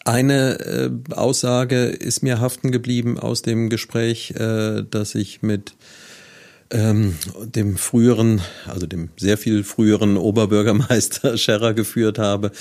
[0.06, 5.74] eine äh, Aussage ist mir haften geblieben aus dem Gespräch, äh, das ich mit
[6.72, 12.52] ähm, dem früheren, also dem sehr viel früheren Oberbürgermeister Scherrer geführt habe,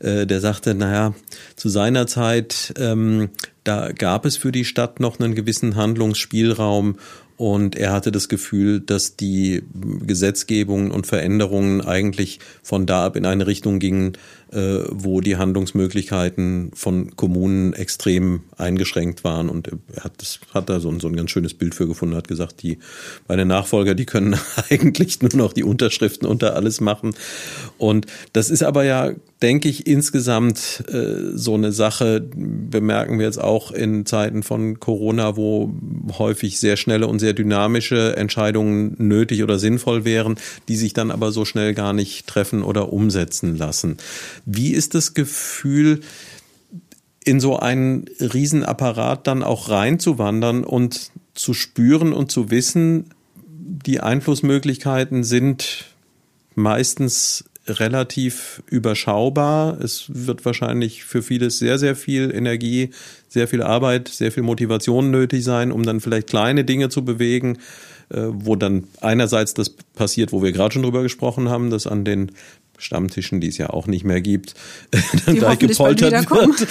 [0.00, 1.14] äh, der sagte, naja,
[1.56, 3.30] zu seiner Zeit, ähm,
[3.64, 6.96] da gab es für die Stadt noch einen gewissen Handlungsspielraum
[7.38, 13.24] und er hatte das Gefühl, dass die Gesetzgebungen und Veränderungen eigentlich von da ab in
[13.26, 14.14] eine Richtung gingen,
[14.52, 19.48] äh, wo die Handlungsmöglichkeiten von Kommunen extrem eingeschränkt waren.
[19.48, 22.16] Und er hat, das, hat da so ein, so ein ganz schönes Bild für gefunden,
[22.16, 22.78] hat gesagt, die
[23.26, 24.36] meine Nachfolger, die können
[24.70, 27.14] eigentlich nur noch die Unterschriften unter alles machen.
[27.76, 33.40] Und das ist aber ja, denke ich, insgesamt äh, so eine Sache, bemerken wir jetzt
[33.40, 35.72] auch in Zeiten von Corona, wo
[36.18, 40.36] häufig sehr schnelle und sehr dynamische Entscheidungen nötig oder sinnvoll wären,
[40.68, 43.98] die sich dann aber so schnell gar nicht treffen oder umsetzen lassen.
[44.50, 46.00] Wie ist das Gefühl,
[47.22, 53.10] in so einen Riesenapparat dann auch reinzuwandern und zu spüren und zu wissen,
[53.44, 55.84] die Einflussmöglichkeiten sind
[56.54, 59.78] meistens relativ überschaubar.
[59.82, 62.90] Es wird wahrscheinlich für vieles sehr, sehr viel Energie,
[63.28, 67.58] sehr viel Arbeit, sehr viel Motivation nötig sein, um dann vielleicht kleine Dinge zu bewegen,
[68.08, 72.06] äh, wo dann einerseits das passiert, wo wir gerade schon drüber gesprochen haben, dass an
[72.06, 72.32] den
[72.78, 74.54] Stammtischen, die es ja auch nicht mehr gibt,
[74.90, 76.66] dann Die gleich gepoltert wird.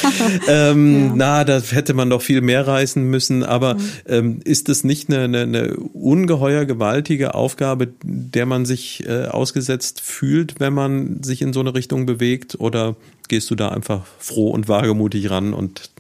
[0.47, 3.43] ähm, Na, da hätte man doch viel mehr reißen müssen.
[3.43, 9.25] Aber ähm, ist das nicht eine, eine, eine ungeheuer gewaltige Aufgabe, der man sich äh,
[9.25, 12.59] ausgesetzt fühlt, wenn man sich in so eine Richtung bewegt?
[12.59, 12.95] Oder
[13.27, 15.91] gehst du da einfach froh und wagemutig ran und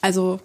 [0.00, 0.40] Also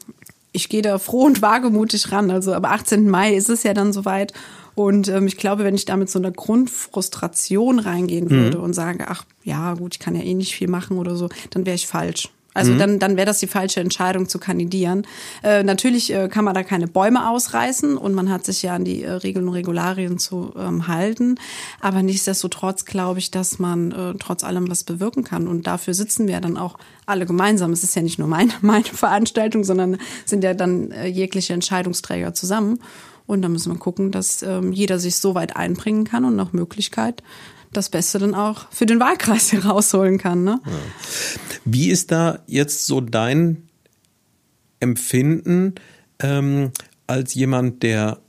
[0.52, 2.32] ich gehe da froh und wagemutig ran.
[2.32, 3.10] Also am 18.
[3.10, 4.34] Mai ist es ja dann soweit.
[4.78, 8.64] Und ähm, ich glaube, wenn ich da mit so einer Grundfrustration reingehen würde mhm.
[8.64, 11.66] und sage, ach ja, gut, ich kann ja eh nicht viel machen oder so, dann
[11.66, 12.30] wäre ich falsch.
[12.54, 12.78] Also mhm.
[12.78, 15.08] dann, dann wäre das die falsche Entscheidung zu kandidieren.
[15.42, 18.86] Äh, natürlich äh, kann man da keine Bäume ausreißen und man hat sich ja an
[18.86, 21.40] die äh, Regeln und Regularien zu ähm, halten.
[21.80, 25.48] Aber nichtsdestotrotz glaube ich, dass man äh, trotz allem was bewirken kann.
[25.48, 27.74] Und dafür sitzen wir dann auch alle gemeinsam.
[27.74, 32.36] Es ist ja nicht nur meine, meine Veranstaltung, sondern sind ja dann äh, jegliche Entscheidungsträger
[32.36, 32.80] zusammen.
[33.28, 36.54] Und da müssen wir gucken, dass ähm, jeder sich so weit einbringen kann und nach
[36.54, 37.22] Möglichkeit
[37.74, 40.44] das Beste dann auch für den Wahlkreis herausholen kann.
[40.44, 40.60] Ne?
[40.66, 40.72] Ja.
[41.66, 43.68] Wie ist da jetzt so dein
[44.80, 45.76] Empfinden
[46.20, 46.72] ähm,
[47.06, 48.20] als jemand, der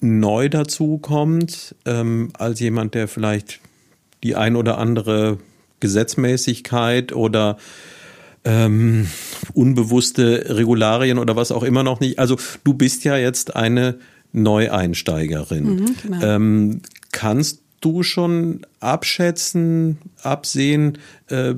[0.00, 3.60] neu dazukommt, ähm, als jemand, der vielleicht
[4.22, 5.38] die ein oder andere
[5.80, 7.56] Gesetzmäßigkeit oder
[8.44, 9.08] ähm,
[9.54, 12.18] unbewusste Regularien oder was auch immer noch nicht.
[12.18, 13.98] Also du bist ja jetzt eine
[14.32, 15.64] Neueinsteigerin.
[15.64, 16.22] Mhm, genau.
[16.22, 21.54] ähm, kannst du schon abschätzen, absehen, äh,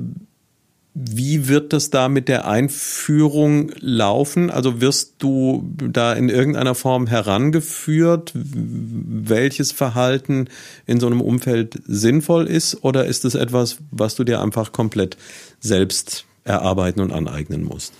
[1.01, 4.49] wie wird das da mit der Einführung laufen?
[4.49, 10.49] Also wirst du da in irgendeiner Form herangeführt, welches Verhalten
[10.87, 12.83] in so einem Umfeld sinnvoll ist?
[12.83, 15.15] Oder ist es etwas, was du dir einfach komplett
[15.59, 17.93] selbst erarbeiten und aneignen musst?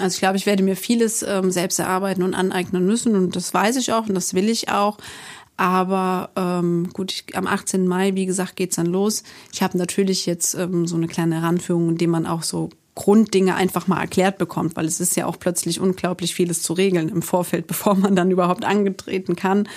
[0.00, 3.52] Also ich glaube, ich werde mir vieles ähm, selbst erarbeiten und aneignen müssen und das
[3.52, 4.98] weiß ich auch und das will ich auch.
[5.56, 7.86] Aber ähm, gut, ich, am 18.
[7.86, 9.22] Mai, wie gesagt, geht's dann los.
[9.52, 13.54] Ich habe natürlich jetzt ähm, so eine kleine Heranführung, in dem man auch so Grunddinge
[13.54, 17.20] einfach mal erklärt bekommt, weil es ist ja auch plötzlich unglaublich vieles zu regeln im
[17.22, 19.68] Vorfeld, bevor man dann überhaupt angetreten kann.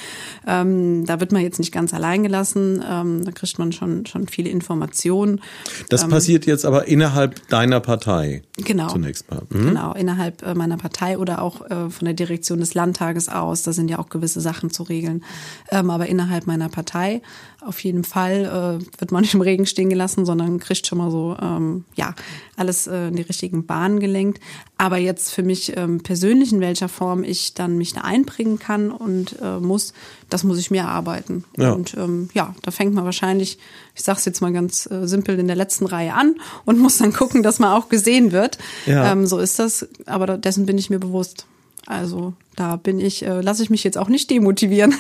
[0.48, 4.28] Ähm, da wird man jetzt nicht ganz allein gelassen, ähm, da kriegt man schon, schon
[4.28, 5.42] viele Informationen.
[5.90, 8.42] Das ähm, passiert jetzt aber innerhalb deiner Partei.
[8.56, 8.88] Genau.
[8.88, 9.42] Zunächst mal.
[9.50, 9.68] Mhm.
[9.68, 13.64] Genau, innerhalb äh, meiner Partei oder auch äh, von der Direktion des Landtages aus.
[13.64, 15.26] Da sind ja auch gewisse Sachen zu regeln.
[15.72, 17.22] Ähm, aber innerhalb meiner Partei
[17.62, 21.12] auf jeden Fall äh, wird man nicht im Regen stehen gelassen, sondern kriegt schon mal
[21.12, 22.16] so, ähm, ja,
[22.56, 24.42] alles äh, in die richtigen Bahnen gelenkt.
[24.78, 28.92] Aber jetzt für mich ähm, persönlich, in welcher Form ich dann mich da einbringen kann
[28.92, 29.94] und äh, muss,
[30.30, 31.44] das muss ich mir erarbeiten.
[31.58, 31.72] Ja.
[31.72, 33.58] Und ähm, ja, da fängt man wahrscheinlich,
[33.94, 36.98] ich sage es jetzt mal ganz äh, simpel, in der letzten Reihe an und muss
[36.98, 38.58] dann gucken, dass man auch gesehen wird.
[38.86, 39.12] Ja.
[39.12, 41.46] Ähm, so ist das, aber dessen bin ich mir bewusst.
[41.86, 44.94] Also da bin ich, äh, lasse ich mich jetzt auch nicht demotivieren.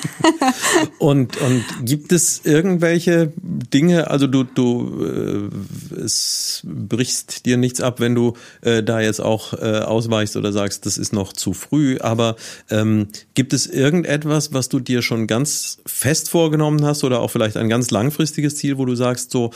[0.97, 5.49] und, und gibt es irgendwelche Dinge, also du, du
[5.93, 10.53] äh, es brichst dir nichts ab, wenn du äh, da jetzt auch äh, ausweichst oder
[10.53, 12.37] sagst, das ist noch zu früh, aber
[12.69, 17.57] ähm, gibt es irgendetwas, was du dir schon ganz fest vorgenommen hast oder auch vielleicht
[17.57, 19.51] ein ganz langfristiges Ziel, wo du sagst, so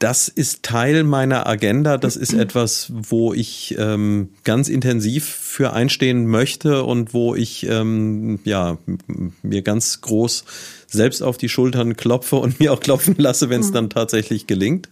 [0.00, 1.96] das ist Teil meiner Agenda.
[1.96, 8.40] Das ist etwas, wo ich ähm, ganz intensiv für einstehen möchte und wo ich ähm,
[8.44, 8.78] ja
[9.42, 10.44] mir ganz groß
[10.88, 13.74] selbst auf die Schultern klopfe und mir auch klopfen lasse, wenn es mhm.
[13.74, 14.88] dann tatsächlich gelingt?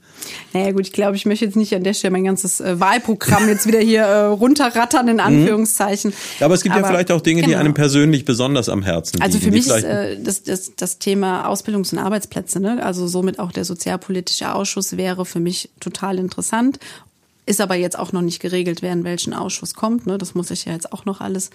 [0.52, 3.48] Naja gut, ich glaube, ich möchte jetzt nicht an der Stelle mein ganzes äh, Wahlprogramm
[3.48, 5.20] jetzt wieder hier äh, runterrattern, in mhm.
[5.20, 6.12] Anführungszeichen.
[6.40, 7.52] Aber es gibt aber, ja vielleicht auch Dinge, genau.
[7.52, 9.54] die einem persönlich besonders am Herzen also liegen.
[9.54, 12.82] Also für mich ist äh, das, das, das Thema Ausbildungs- und Arbeitsplätze, ne?
[12.82, 16.78] also somit auch der sozialpolitische Ausschuss wäre für mich total interessant
[17.48, 20.06] ist aber jetzt auch noch nicht geregelt, wer in welchen Ausschuss kommt.
[20.06, 20.18] Ne?
[20.18, 21.50] Das muss sich ja jetzt auch noch alles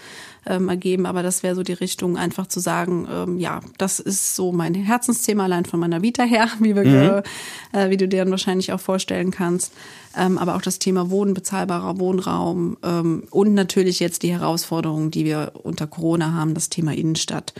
[0.45, 1.05] ähm, ergeben.
[1.05, 4.73] Aber das wäre so die Richtung, einfach zu sagen, ähm, ja, das ist so mein
[4.73, 7.23] Herzensthema allein von meiner Vita her, wie, wir,
[7.71, 7.79] mhm.
[7.79, 9.71] äh, wie du dir dann wahrscheinlich auch vorstellen kannst.
[10.17, 15.25] Ähm, aber auch das Thema Wohnen, bezahlbarer Wohnraum ähm, und natürlich jetzt die Herausforderungen, die
[15.25, 17.53] wir unter Corona haben, das Thema Innenstadt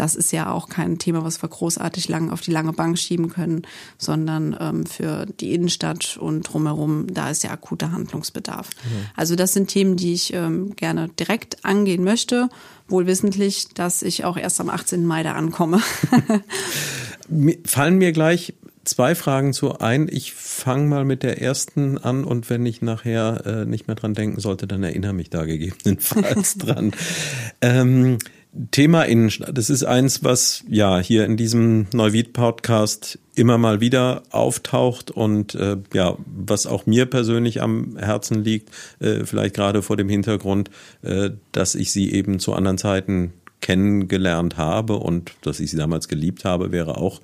[0.00, 3.28] das ist ja auch kein Thema, was wir großartig lang auf die lange Bank schieben
[3.28, 3.66] können,
[3.98, 8.70] sondern ähm, für die Innenstadt und drumherum, da ist ja akuter Handlungsbedarf.
[8.82, 9.06] Mhm.
[9.14, 12.48] Also das sind Themen, die ich ähm, gerne direkt angehen möchte,
[12.88, 15.04] wohl wissentlich, dass ich auch erst am 18.
[15.04, 15.82] Mai da ankomme.
[17.66, 20.08] Fallen mir gleich zwei Fragen zu ein.
[20.10, 24.14] Ich fange mal mit der ersten an und wenn ich nachher äh, nicht mehr dran
[24.14, 26.92] denken sollte, dann erinnere mich da gegebenenfalls dran.
[27.60, 28.16] Ähm,
[28.72, 35.12] Thema Innenstadt, das ist eins, was ja hier in diesem Neuwied-Podcast immer mal wieder auftaucht
[35.12, 40.08] und äh, ja, was auch mir persönlich am Herzen liegt, äh, vielleicht gerade vor dem
[40.08, 40.68] Hintergrund,
[41.02, 46.08] äh, dass ich sie eben zu anderen Zeiten kennengelernt habe und dass ich sie damals
[46.08, 47.20] geliebt habe, wäre auch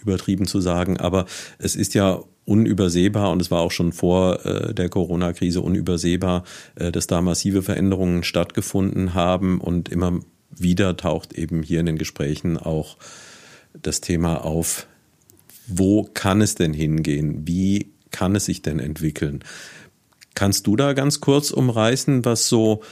[0.00, 0.96] übertrieben zu sagen.
[0.98, 1.26] Aber
[1.58, 6.44] es ist ja unübersehbar und es war auch schon vor äh, der Corona-Krise unübersehbar,
[6.76, 10.20] äh, dass da massive Veränderungen stattgefunden haben und immer
[10.56, 12.96] wieder taucht eben hier in den Gesprächen auch
[13.82, 14.86] das Thema auf,
[15.66, 17.46] wo kann es denn hingehen?
[17.46, 19.44] Wie kann es sich denn entwickeln?
[20.34, 22.82] Kannst du da ganz kurz umreißen, was so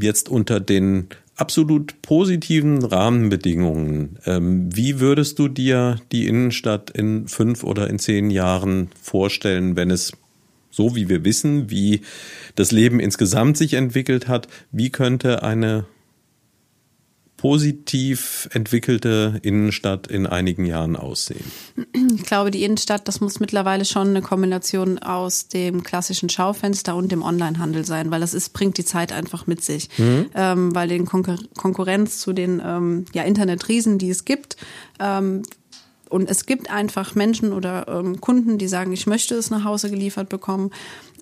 [0.00, 7.62] jetzt unter den absolut positiven Rahmenbedingungen, ähm, wie würdest du dir die Innenstadt in fünf
[7.62, 10.12] oder in zehn Jahren vorstellen, wenn es
[10.70, 12.02] so wie wir wissen, wie
[12.54, 15.86] das Leben insgesamt sich entwickelt hat, wie könnte eine
[17.36, 21.44] positiv entwickelte Innenstadt in einigen Jahren aussehen?
[22.16, 27.12] Ich glaube, die Innenstadt, das muss mittlerweile schon eine Kombination aus dem klassischen Schaufenster und
[27.12, 29.88] dem Onlinehandel sein, weil das ist, bringt die Zeit einfach mit sich.
[29.98, 30.30] Mhm.
[30.34, 34.56] Ähm, weil den Konkur Konkurrenz zu den ähm, ja, Internetriesen, die es gibt,
[34.98, 35.42] ähm,
[36.08, 39.90] und es gibt einfach Menschen oder ähm, Kunden, die sagen, ich möchte es nach Hause
[39.90, 40.70] geliefert bekommen,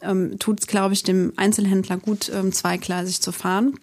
[0.03, 3.79] ähm, tut es, glaube ich, dem Einzelhändler gut, ähm, zweigleisig zu fahren.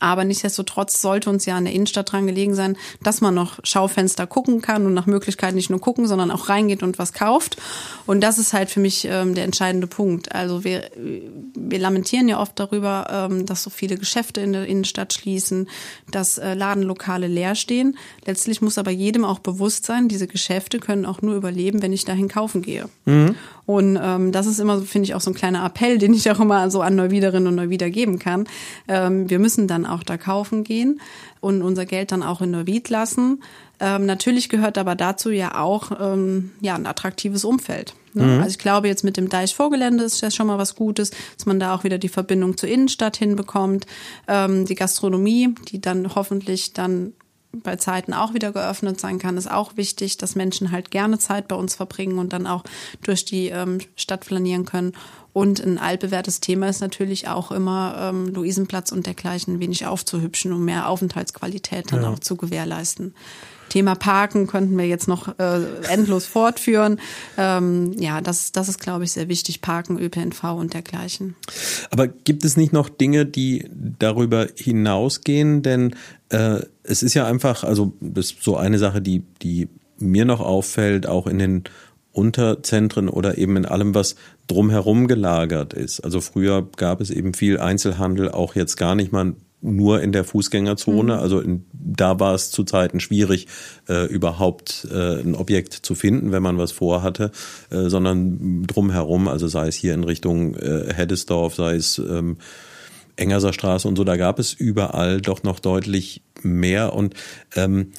[0.00, 4.26] Aber nichtsdestotrotz sollte uns ja in der Innenstadt dran gelegen sein, dass man noch Schaufenster
[4.26, 7.56] gucken kann und nach Möglichkeit nicht nur gucken, sondern auch reingeht und was kauft.
[8.06, 10.32] Und das ist halt für mich ähm, der entscheidende Punkt.
[10.34, 10.90] Also wir,
[11.54, 15.68] wir lamentieren ja oft darüber, ähm, dass so viele Geschäfte in der Innenstadt schließen,
[16.10, 17.96] dass äh, Ladenlokale leer stehen.
[18.24, 22.04] Letztlich muss aber jedem auch bewusst sein, diese Geschäfte können auch nur überleben, wenn ich
[22.04, 22.88] dahin kaufen gehe.
[23.04, 23.34] Mhm.
[23.68, 26.40] Und ähm, das ist immer, finde ich, auch so ein kleiner Appell, den ich auch
[26.40, 28.48] immer so an Neuwiederinnen und Neuwieder geben kann.
[28.88, 31.02] Ähm, wir müssen dann auch da kaufen gehen
[31.40, 33.42] und unser Geld dann auch in Neuwied lassen.
[33.78, 37.92] Ähm, natürlich gehört aber dazu ja auch ähm, ja ein attraktives Umfeld.
[38.14, 38.22] Ne?
[38.24, 38.38] Mhm.
[38.38, 41.44] Also ich glaube jetzt mit dem Deich Vorgelände ist das schon mal was Gutes, dass
[41.44, 43.86] man da auch wieder die Verbindung zur Innenstadt hinbekommt.
[44.28, 47.12] Ähm, die Gastronomie, die dann hoffentlich dann
[47.52, 51.48] bei Zeiten auch wieder geöffnet sein kann, ist auch wichtig, dass Menschen halt gerne Zeit
[51.48, 52.64] bei uns verbringen und dann auch
[53.02, 54.92] durch die ähm, Stadt flanieren können.
[55.32, 60.64] Und ein altbewährtes Thema ist natürlich auch immer ähm, Luisenplatz und dergleichen wenig aufzuhübschen, um
[60.64, 62.10] mehr Aufenthaltsqualität dann ja.
[62.10, 63.14] auch zu gewährleisten.
[63.68, 67.00] Thema Parken könnten wir jetzt noch äh, endlos fortführen.
[67.36, 69.60] Ähm, ja, das, das ist, glaube ich, sehr wichtig.
[69.60, 71.34] Parken, ÖPNV und dergleichen.
[71.90, 75.62] Aber gibt es nicht noch Dinge, die darüber hinausgehen?
[75.62, 75.94] Denn
[76.30, 80.40] äh, es ist ja einfach, also das ist so eine Sache, die, die mir noch
[80.40, 81.64] auffällt, auch in den
[82.12, 84.16] Unterzentren oder eben in allem, was
[84.48, 86.00] drumherum gelagert ist.
[86.00, 90.24] Also früher gab es eben viel Einzelhandel, auch jetzt gar nicht mal nur in der
[90.24, 91.14] Fußgängerzone.
[91.14, 91.20] Mhm.
[91.20, 93.46] Also in, da war es zu Zeiten schwierig,
[93.88, 97.30] äh, überhaupt äh, ein Objekt zu finden, wenn man was vorhatte,
[97.70, 102.36] äh, sondern drumherum, also sei es hier in Richtung äh, Heddesdorf, sei es ähm,
[103.16, 107.14] Engerser Straße und so, da gab es überall doch noch deutlich mehr und
[107.56, 107.92] ähm,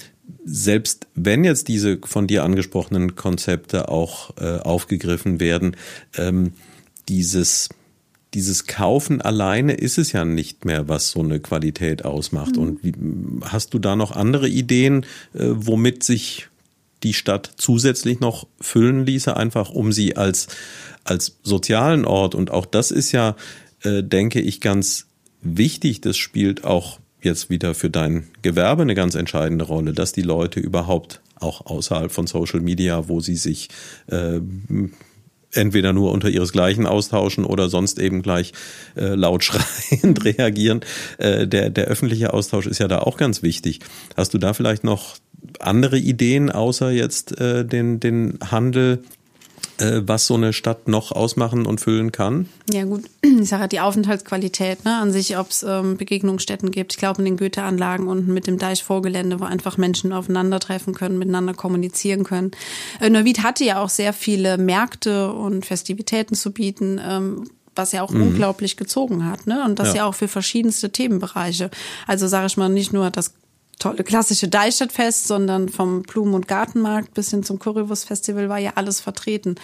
[0.45, 5.75] selbst wenn jetzt diese von dir angesprochenen Konzepte auch äh, aufgegriffen werden,
[6.17, 6.53] ähm,
[7.09, 7.69] dieses
[8.33, 12.55] dieses Kaufen alleine ist es ja nicht mehr, was so eine Qualität ausmacht.
[12.55, 12.61] Mhm.
[12.61, 12.93] Und wie,
[13.43, 16.47] hast du da noch andere Ideen, äh, womit sich
[17.03, 20.47] die Stadt zusätzlich noch füllen ließe, einfach um sie als,
[21.03, 23.35] als sozialen Ort und auch das ist ja,
[23.83, 25.07] äh, denke ich, ganz
[25.41, 26.01] wichtig.
[26.01, 30.59] Das spielt auch jetzt wieder für dein Gewerbe eine ganz entscheidende Rolle, dass die Leute
[30.59, 33.69] überhaupt auch außerhalb von Social Media, wo sie sich
[34.07, 34.41] äh,
[35.53, 38.53] entweder nur unter ihresgleichen austauschen oder sonst eben gleich
[38.95, 40.81] äh, laut schreiend reagieren.
[41.17, 43.79] Äh, der, der öffentliche Austausch ist ja da auch ganz wichtig.
[44.15, 45.17] Hast du da vielleicht noch
[45.59, 49.03] andere Ideen außer jetzt äh, den, den Handel
[49.79, 52.49] was so eine Stadt noch ausmachen und füllen kann?
[52.71, 56.93] Ja gut, ich sage halt die Aufenthaltsqualität ne, an sich, ob es ähm, Begegnungsstätten gibt.
[56.93, 61.53] Ich glaube in den Goethe-Anlagen und mit dem Deich-Vorgelände, wo einfach Menschen aufeinandertreffen können, miteinander
[61.53, 62.51] kommunizieren können.
[62.99, 66.99] Äh, Neuwied hatte ja auch sehr viele Märkte und Festivitäten zu bieten.
[67.03, 68.23] Ähm, was ja auch mhm.
[68.23, 69.63] unglaublich gezogen hat, ne?
[69.63, 69.95] Und das ja.
[69.95, 71.71] ja auch für verschiedenste Themenbereiche.
[72.07, 73.33] Also sage ich mal nicht nur das
[73.79, 78.99] tolle klassische Deichstadtfest, sondern vom Blumen- und Gartenmarkt bis hin zum Currywurst-Festival war ja alles
[78.99, 79.55] vertreten.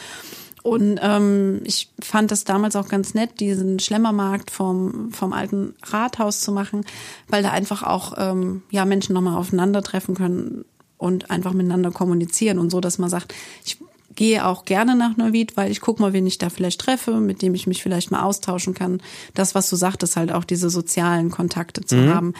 [0.63, 6.41] Und ähm, ich fand das damals auch ganz nett, diesen Schlemmermarkt vom, vom alten Rathaus
[6.41, 6.84] zu machen,
[7.28, 10.65] weil da einfach auch ähm, ja Menschen nochmal aufeinandertreffen können
[10.97, 13.78] und einfach miteinander kommunizieren und so, dass man sagt, ich
[14.15, 17.41] gehe auch gerne nach Neuwied, weil ich gucke mal, wen ich da vielleicht treffe, mit
[17.41, 19.01] dem ich mich vielleicht mal austauschen kann.
[19.34, 22.13] Das, was du sagtest, halt auch diese sozialen Kontakte zu mhm.
[22.13, 22.34] haben.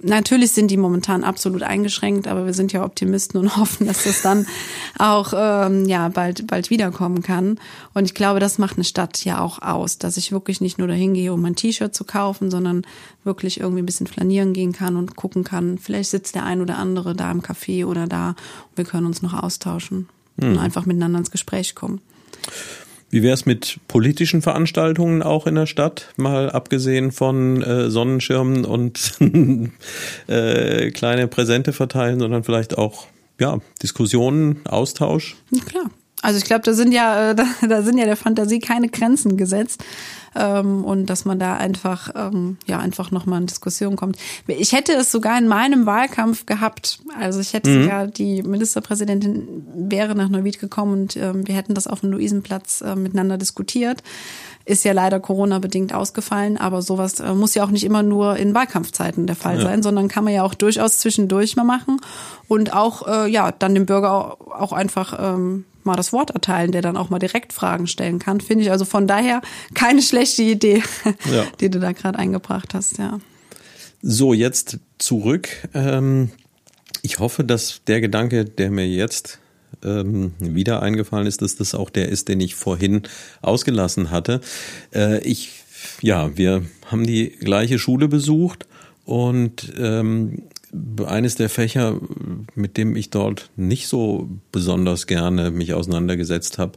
[0.00, 4.22] Natürlich sind die momentan absolut eingeschränkt, aber wir sind ja Optimisten und hoffen, dass das
[4.22, 4.46] dann
[4.98, 7.58] auch ähm, ja bald bald wiederkommen kann.
[7.94, 10.88] Und ich glaube, das macht eine Stadt ja auch aus, dass ich wirklich nicht nur
[10.88, 12.82] dahin gehe, um ein T-Shirt zu kaufen, sondern
[13.24, 15.78] wirklich irgendwie ein bisschen flanieren gehen kann und gucken kann.
[15.78, 19.22] Vielleicht sitzt der ein oder andere da im Café oder da und wir können uns
[19.22, 20.08] noch austauschen
[20.40, 20.52] hm.
[20.52, 22.00] und einfach miteinander ins Gespräch kommen.
[23.10, 28.66] Wie wäre es mit politischen Veranstaltungen auch in der Stadt, mal abgesehen von äh, Sonnenschirmen
[28.66, 29.14] und
[30.26, 33.06] äh, kleine Präsente verteilen, sondern vielleicht auch
[33.40, 35.36] ja, Diskussionen, Austausch?
[35.64, 35.90] Klar.
[36.22, 39.36] Also ich glaube, da sind ja, äh, da, da sind ja der Fantasie keine Grenzen
[39.36, 39.84] gesetzt
[40.34, 44.16] ähm, und dass man da einfach ähm, ja einfach noch mal in Diskussion kommt.
[44.46, 47.00] Ich hätte es sogar in meinem Wahlkampf gehabt.
[47.18, 47.82] Also ich hätte mhm.
[47.82, 52.80] sogar die Ministerpräsidentin wäre nach Neuwied gekommen und ähm, wir hätten das auf dem Luisenplatz
[52.80, 54.02] äh, miteinander diskutiert.
[54.64, 58.54] Ist ja leider Corona-bedingt ausgefallen, aber sowas äh, muss ja auch nicht immer nur in
[58.54, 59.62] Wahlkampfzeiten der Fall ja.
[59.62, 62.00] sein, sondern kann man ja auch durchaus zwischendurch mal machen
[62.48, 66.70] und auch äh, ja dann dem Bürger auch, auch einfach ähm, mal das Wort erteilen,
[66.70, 68.40] der dann auch mal direkt Fragen stellen kann.
[68.40, 69.42] Finde ich also von daher
[69.74, 70.82] keine schlechte Idee,
[71.32, 71.44] ja.
[71.60, 73.18] die du da gerade eingebracht hast, ja.
[74.00, 75.48] So, jetzt zurück.
[75.74, 76.30] Ähm,
[77.02, 79.40] ich hoffe, dass der Gedanke, der mir jetzt
[79.84, 83.02] ähm, wieder eingefallen ist, dass das auch der ist, den ich vorhin
[83.42, 84.40] ausgelassen hatte.
[84.94, 85.64] Äh, ich,
[86.00, 88.66] ja, wir haben die gleiche Schule besucht
[89.04, 90.42] und ähm,
[91.06, 91.98] eines der Fächer,
[92.54, 96.72] mit dem ich dort nicht so besonders gerne mich auseinandergesetzt habe,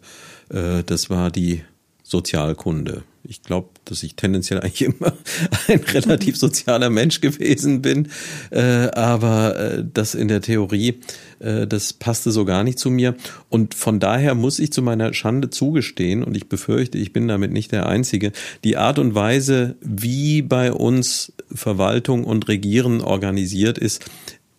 [0.49, 1.63] äh, das war die
[2.03, 3.03] Sozialkunde.
[3.23, 5.13] Ich glaube, dass ich tendenziell eigentlich immer
[5.67, 8.09] ein relativ sozialer Mensch gewesen bin,
[8.49, 10.99] äh, aber äh, das in der Theorie,
[11.39, 13.15] das passte so gar nicht zu mir.
[13.49, 17.51] Und von daher muss ich zu meiner Schande zugestehen, und ich befürchte, ich bin damit
[17.51, 18.31] nicht der Einzige,
[18.63, 24.05] die Art und Weise, wie bei uns Verwaltung und Regieren organisiert ist,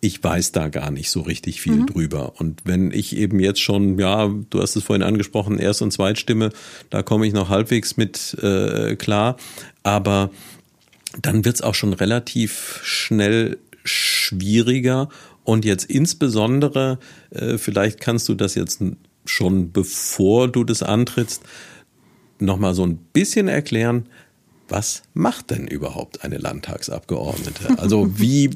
[0.03, 1.85] ich weiß da gar nicht so richtig viel mhm.
[1.85, 2.33] drüber.
[2.37, 6.49] Und wenn ich eben jetzt schon, ja, du hast es vorhin angesprochen, Erst- und Zweitstimme,
[6.89, 9.37] da komme ich noch halbwegs mit äh, klar.
[9.81, 10.29] Aber
[11.21, 15.07] dann wird es auch schon relativ schnell schwieriger.
[15.45, 18.81] Und jetzt insbesondere, äh, vielleicht kannst du das jetzt
[19.25, 21.43] schon bevor du das antrittst,
[22.39, 24.07] nochmal so ein bisschen erklären,
[24.73, 27.77] was macht denn überhaupt eine Landtagsabgeordnete?
[27.77, 28.49] Also wie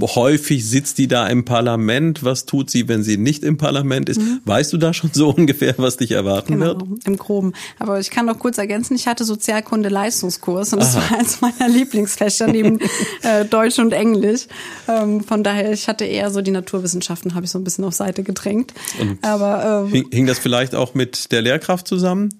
[0.00, 2.24] häufig sitzt die da im Parlament?
[2.24, 4.20] Was tut sie, wenn sie nicht im Parlament ist?
[4.20, 4.40] Mhm.
[4.44, 7.06] Weißt du da schon so ungefähr, was dich erwarten genau, wird?
[7.06, 7.52] Im Groben.
[7.78, 11.10] Aber ich kann noch kurz ergänzen, ich hatte Sozialkunde Leistungskurs und das Aha.
[11.10, 12.80] war eins meiner Lieblingsfächer neben
[13.22, 14.48] äh, Deutsch und Englisch.
[14.88, 17.94] Ähm, von daher, ich hatte eher so die Naturwissenschaften, habe ich so ein bisschen auf
[17.94, 18.74] Seite gedrängt.
[19.00, 22.30] Und Aber ähm, hing das vielleicht auch mit der Lehrkraft zusammen?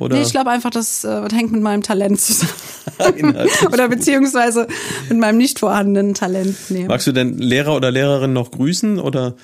[0.00, 0.16] Oder?
[0.16, 2.52] Nee, ich glaube einfach, das äh, hängt mit meinem Talent zusammen.
[3.72, 4.66] oder beziehungsweise
[5.08, 6.56] mit meinem nicht vorhandenen Talent.
[6.70, 6.86] Nee.
[6.86, 9.34] Magst du denn Lehrer oder Lehrerin noch grüßen oder?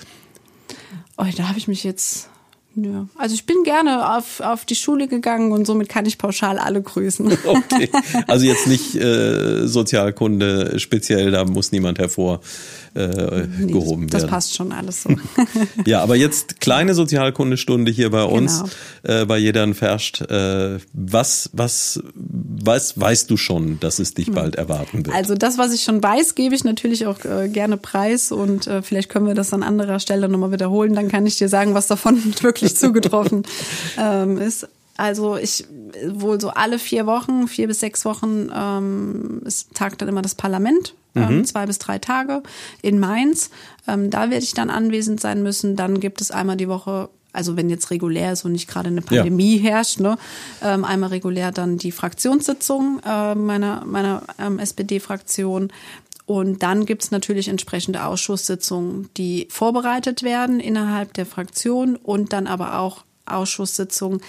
[1.18, 2.28] Oh, da habe ich mich jetzt
[2.76, 3.08] ja.
[3.16, 6.82] Also ich bin gerne auf, auf die Schule gegangen und somit kann ich pauschal alle
[6.82, 7.26] grüßen.
[7.46, 7.90] Okay.
[8.26, 12.40] Also jetzt nicht äh, Sozialkunde speziell, da muss niemand hervor
[12.96, 14.26] äh, nee, gehoben das, werden.
[14.28, 15.10] Das passt schon alles so.
[15.86, 18.62] ja, aber jetzt kleine Sozialkundestunde hier bei uns,
[19.02, 19.22] genau.
[19.22, 20.22] äh, bei Jedern Ferscht.
[20.22, 25.14] Äh, was, was, was weißt du schon, dass es dich bald erwarten wird?
[25.14, 28.82] Also das, was ich schon weiß, gebe ich natürlich auch äh, gerne preis und äh,
[28.82, 30.94] vielleicht können wir das an anderer Stelle nochmal wiederholen.
[30.94, 33.42] Dann kann ich dir sagen, was davon wirklich zugetroffen
[33.98, 34.68] ähm, ist.
[34.96, 35.66] Also ich
[36.08, 40.34] wohl so alle vier Wochen, vier bis sechs Wochen, ähm, es tagt dann immer das
[40.34, 41.44] Parlament mhm.
[41.44, 42.42] zwei bis drei Tage
[42.82, 43.50] in Mainz.
[43.88, 45.76] Ähm, da werde ich dann anwesend sein müssen.
[45.76, 49.02] Dann gibt es einmal die Woche also wenn jetzt regulär ist und nicht gerade eine
[49.02, 49.70] Pandemie ja.
[49.70, 50.16] herrscht, ne,
[50.62, 55.70] ähm, einmal regulär dann die Fraktionssitzung äh, meiner, meiner ähm, SPD-Fraktion.
[56.24, 62.80] Und dann gibt's natürlich entsprechende Ausschusssitzungen, die vorbereitet werden innerhalb der Fraktion und dann aber
[62.80, 64.20] auch Ausschusssitzungen,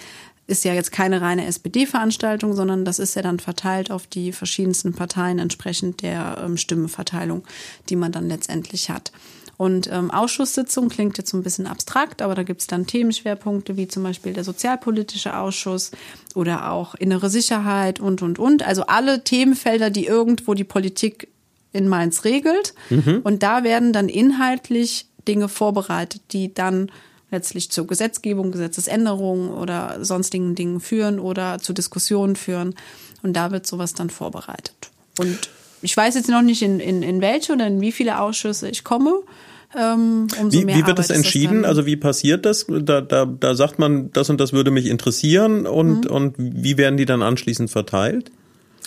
[0.48, 4.94] ist ja jetzt keine reine SPD-Veranstaltung, sondern das ist ja dann verteilt auf die verschiedensten
[4.94, 7.44] Parteien entsprechend der ähm, Stimmenverteilung,
[7.90, 9.12] die man dann letztendlich hat.
[9.58, 13.88] Und ähm, Ausschusssitzung klingt jetzt so ein bisschen abstrakt, aber da gibt's dann Themenschwerpunkte wie
[13.88, 15.90] zum Beispiel der sozialpolitische Ausschuss
[16.34, 18.62] oder auch innere Sicherheit und, und, und.
[18.62, 21.28] Also alle Themenfelder, die irgendwo die Politik
[21.72, 22.72] in Mainz regelt.
[22.88, 23.20] Mhm.
[23.22, 26.90] Und da werden dann inhaltlich Dinge vorbereitet, die dann
[27.30, 32.74] letztlich zur Gesetzgebung, Gesetzesänderungen oder sonstigen Dingen führen oder zu Diskussionen führen.
[33.22, 34.90] Und da wird sowas dann vorbereitet.
[35.18, 35.50] Und
[35.82, 38.84] ich weiß jetzt noch nicht, in, in, in welche oder in wie viele Ausschüsse ich
[38.84, 39.22] komme.
[39.76, 41.62] Ähm, wie, wie wird das entschieden?
[41.62, 42.66] Das also wie passiert das?
[42.68, 46.10] Da, da, da sagt man, das und das würde mich interessieren und, mhm.
[46.10, 48.30] und wie werden die dann anschließend verteilt?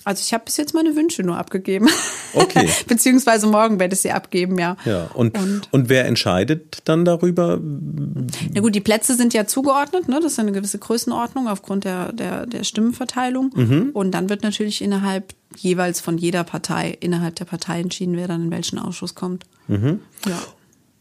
[0.03, 1.87] Also ich habe bis jetzt meine Wünsche nur abgegeben.
[2.33, 2.69] Okay.
[2.87, 4.77] Beziehungsweise morgen werde ich sie abgeben, ja.
[4.85, 5.09] Ja.
[5.13, 7.59] Und, und, und wer entscheidet dann darüber?
[7.61, 10.19] Na gut, die Plätze sind ja zugeordnet, ne?
[10.21, 13.51] Das ist eine gewisse Größenordnung aufgrund der, der, der Stimmenverteilung.
[13.53, 13.89] Mhm.
[13.93, 18.43] Und dann wird natürlich innerhalb jeweils von jeder Partei, innerhalb der Partei entschieden, wer dann
[18.43, 19.45] in welchen Ausschuss kommt.
[19.67, 19.99] Mhm.
[20.25, 20.39] Ja.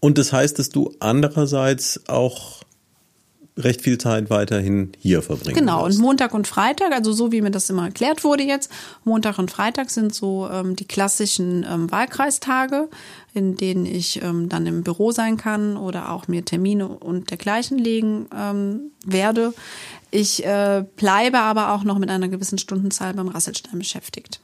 [0.00, 2.59] Und das heißt, dass du andererseits auch
[3.64, 5.98] recht viel Zeit weiterhin hier verbringen Genau, wirst.
[5.98, 8.70] und Montag und Freitag, also so wie mir das immer erklärt wurde jetzt,
[9.04, 12.88] Montag und Freitag sind so ähm, die klassischen ähm, Wahlkreistage,
[13.34, 17.78] in denen ich ähm, dann im Büro sein kann oder auch mir Termine und dergleichen
[17.78, 19.54] legen ähm, werde.
[20.10, 24.40] Ich äh, bleibe aber auch noch mit einer gewissen Stundenzahl beim Rasselstein beschäftigt.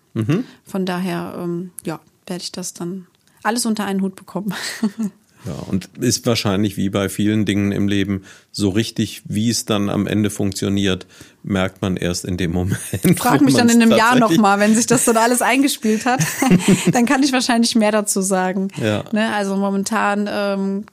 [0.64, 3.06] Von daher, ähm, ja, werde ich das dann
[3.42, 4.54] alles unter einen Hut bekommen.
[5.47, 9.88] Ja, und ist wahrscheinlich wie bei vielen Dingen im Leben so richtig, wie es dann
[9.88, 11.07] am Ende funktioniert,
[11.42, 12.78] merkt man erst in dem Moment.
[13.18, 16.20] Frag mich dann in einem Jahr nochmal, wenn sich das dann alles eingespielt hat.
[16.92, 18.68] dann kann ich wahrscheinlich mehr dazu sagen.
[18.82, 19.05] Ja.
[19.12, 20.86] Ne, also momentan ähm,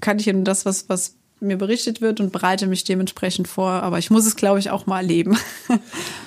[0.00, 3.70] kann ich nur das, was, was mir berichtet wird und bereite mich dementsprechend vor.
[3.70, 5.36] Aber ich muss es, glaube ich, auch mal erleben.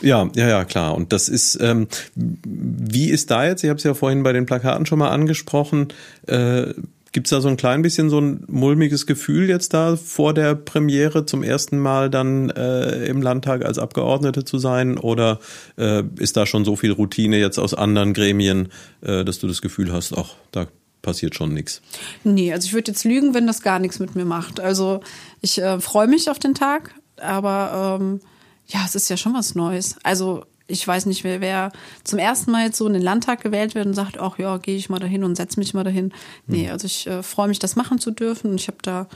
[0.02, 0.96] Ja, ja, ja, klar.
[0.96, 4.46] Und das ist, ähm, wie ist da jetzt, ich habe es ja vorhin bei den
[4.46, 5.90] Plakaten schon mal angesprochen,
[6.26, 6.74] äh,
[7.12, 10.55] Gibt es da so ein klein bisschen so ein mulmiges Gefühl jetzt da vor der
[10.55, 14.97] Premiere zum ersten Mal dann äh, im Landtag als Abgeordnete zu sein?
[14.97, 15.39] Oder
[15.78, 18.70] äh, ist da schon so viel Routine jetzt aus anderen Gremien,
[19.01, 20.68] äh, dass du das Gefühl hast, ach, da
[21.01, 21.82] passiert schon nichts?
[22.24, 24.60] Nee, also ich würde jetzt lügen, wenn das gar nichts mit mir macht.
[24.60, 25.01] Also
[25.41, 28.20] ich äh, freue mich auf den Tag, aber ähm,
[28.68, 29.95] ja, es ist ja schon was Neues.
[30.03, 31.72] Also ich weiß nicht, wer, wer
[32.04, 34.78] zum ersten Mal jetzt so in den Landtag gewählt wird und sagt, ach ja, gehe
[34.78, 36.14] ich mal dahin und setz mich mal dahin.
[36.48, 38.52] Nee, also ich äh, freue mich, das machen zu dürfen.
[38.52, 39.08] Und ich habe da,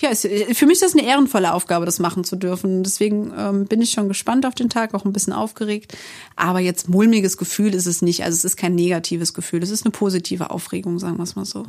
[0.00, 2.82] ja, es, für mich ist das eine ehrenvolle Aufgabe, das machen zu dürfen.
[2.82, 5.96] Deswegen ähm, bin ich schon gespannt auf den Tag, auch ein bisschen aufgeregt.
[6.36, 8.22] Aber jetzt mulmiges Gefühl ist es nicht.
[8.24, 9.62] Also es ist kein negatives Gefühl.
[9.62, 11.64] Es ist eine positive Aufregung, sagen wir es mal so.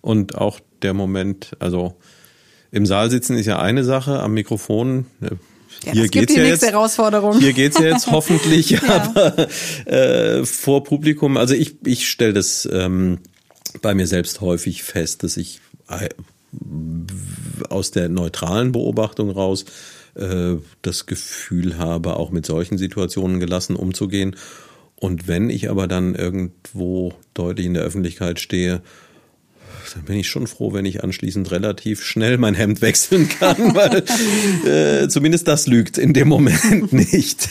[0.00, 1.94] Und auch der Moment, also
[2.70, 5.06] im Saal sitzen ist ja eine Sache, am Mikrofon.
[5.20, 5.30] äh,
[5.84, 7.38] Ja, hier geht's die ja nächste jetzt, Herausforderung.
[7.38, 9.48] Hier geht's ja jetzt hoffentlich, aber
[9.86, 13.18] äh, vor Publikum, also ich, ich stelle das ähm,
[13.80, 16.08] bei mir selbst häufig fest, dass ich äh,
[17.68, 19.64] aus der neutralen Beobachtung raus
[20.14, 24.36] äh, das Gefühl habe, auch mit solchen Situationen gelassen umzugehen.
[24.96, 28.82] Und wenn ich aber dann irgendwo deutlich in der Öffentlichkeit stehe,
[29.94, 34.04] dann bin ich schon froh, wenn ich anschließend relativ schnell mein Hemd wechseln kann, weil
[34.66, 37.48] äh, zumindest das lügt in dem Moment nicht.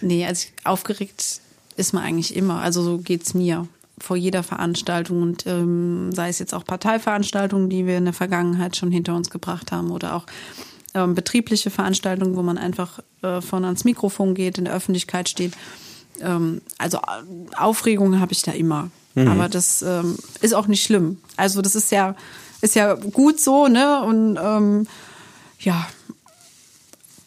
[0.00, 1.40] Nee, also aufgeregt
[1.76, 2.60] ist man eigentlich immer.
[2.60, 7.86] Also so geht's mir vor jeder Veranstaltung und ähm, sei es jetzt auch Parteiveranstaltungen, die
[7.86, 10.26] wir in der Vergangenheit schon hinter uns gebracht haben oder auch
[10.94, 15.54] ähm, betriebliche Veranstaltungen, wo man einfach äh, vorne ans Mikrofon geht, in der Öffentlichkeit steht.
[16.20, 17.00] Ähm, also
[17.56, 18.90] Aufregung habe ich da immer.
[19.26, 21.18] Aber das ähm, ist auch nicht schlimm.
[21.36, 22.14] Also das ist ja,
[22.60, 24.02] ist ja gut so, ne?
[24.04, 24.86] Und ähm,
[25.58, 25.88] ja,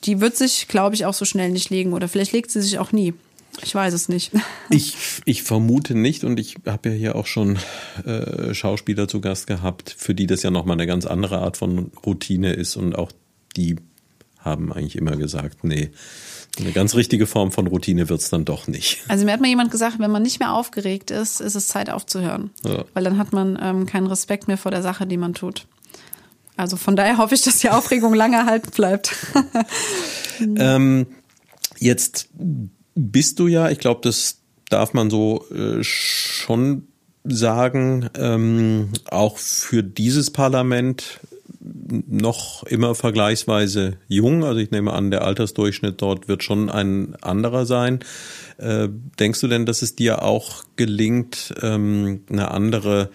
[0.06, 1.94] die wird sich, glaube ich, auch so schnell nicht legen.
[1.94, 3.14] Oder vielleicht legt sie sich auch nie.
[3.62, 4.32] Ich weiß es nicht.
[4.74, 7.60] Ich, ich vermute nicht und ich habe ja hier auch schon
[8.06, 11.92] äh, Schauspieler zu Gast gehabt, für die das ja nochmal eine ganz andere Art von
[12.06, 13.12] Routine ist und auch
[13.58, 13.76] die
[14.39, 15.92] haben eigentlich immer gesagt, nee,
[16.60, 18.99] eine ganz richtige Form von Routine wird's dann doch nicht.
[19.08, 21.89] Also mir hat mal jemand gesagt, wenn man nicht mehr aufgeregt ist, ist es Zeit
[21.89, 22.52] aufzuhören.
[22.66, 22.84] Ja.
[22.93, 25.66] Weil dann hat man ähm, keinen Respekt mehr vor der Sache, die man tut.
[26.58, 29.16] Also von daher hoffe ich, dass die Aufregung lange erhalten bleibt.
[30.58, 31.06] Ähm,
[31.78, 32.30] jetzt
[32.95, 34.39] bist du ja, ich glaube, das
[34.70, 36.88] darf man so äh, schon
[37.24, 41.20] sagen, ähm, auch für dieses Parlament
[41.92, 44.44] noch immer vergleichsweise jung.
[44.44, 48.00] Also ich nehme an, der Altersdurchschnitt dort wird schon ein anderer sein.
[48.58, 48.89] Äh,
[49.20, 53.10] denkst du denn, dass es dir auch gelingt, ähm, eine andere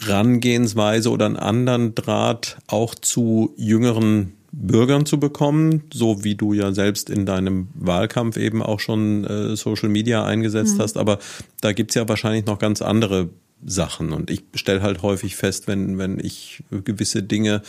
[0.00, 6.72] Rangehensweise oder einen anderen Draht auch zu jüngeren Bürgern zu bekommen, so wie du ja
[6.72, 10.96] selbst in deinem Wahlkampf eben auch schon äh, Social Media eingesetzt hast.
[10.96, 11.18] Aber
[11.60, 13.28] da gibt's ja wahrscheinlich noch ganz andere
[13.64, 14.12] Sachen.
[14.12, 17.62] Und ich stelle halt häufig fest, wenn, wenn ich gewisse Dinge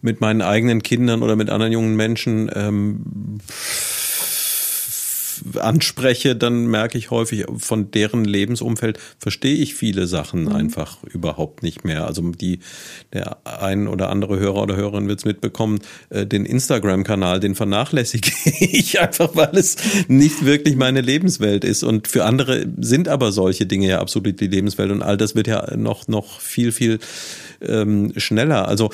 [0.00, 3.38] mit meinen eigenen Kindern oder mit anderen jungen Menschen ähm,
[5.60, 10.52] anspreche, dann merke ich häufig von deren Lebensumfeld verstehe ich viele Sachen Mhm.
[10.52, 12.06] einfach überhaupt nicht mehr.
[12.06, 12.60] Also die
[13.12, 15.80] der ein oder andere Hörer oder Hörerin wird es mitbekommen,
[16.10, 19.76] äh, den Instagram-Kanal, den vernachlässige ich einfach, weil es
[20.08, 21.82] nicht wirklich meine Lebenswelt ist.
[21.82, 25.46] Und für andere sind aber solche Dinge ja absolut die Lebenswelt und all das wird
[25.46, 26.98] ja noch noch viel viel
[27.60, 28.68] ähm, schneller.
[28.68, 28.90] Also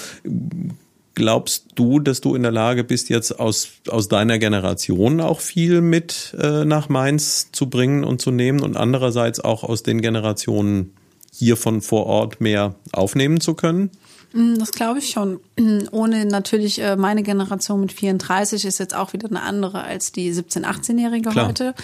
[1.18, 5.80] Glaubst du, dass du in der Lage bist, jetzt aus, aus deiner Generation auch viel
[5.80, 10.92] mit äh, nach Mainz zu bringen und zu nehmen und andererseits auch aus den Generationen
[11.34, 13.90] hier von vor Ort mehr aufnehmen zu können?
[14.32, 15.40] Das glaube ich schon.
[15.90, 20.32] Ohne natürlich äh, meine Generation mit 34 ist jetzt auch wieder eine andere als die
[20.32, 21.48] 17-, 18-Jährige Klar.
[21.48, 21.74] heute.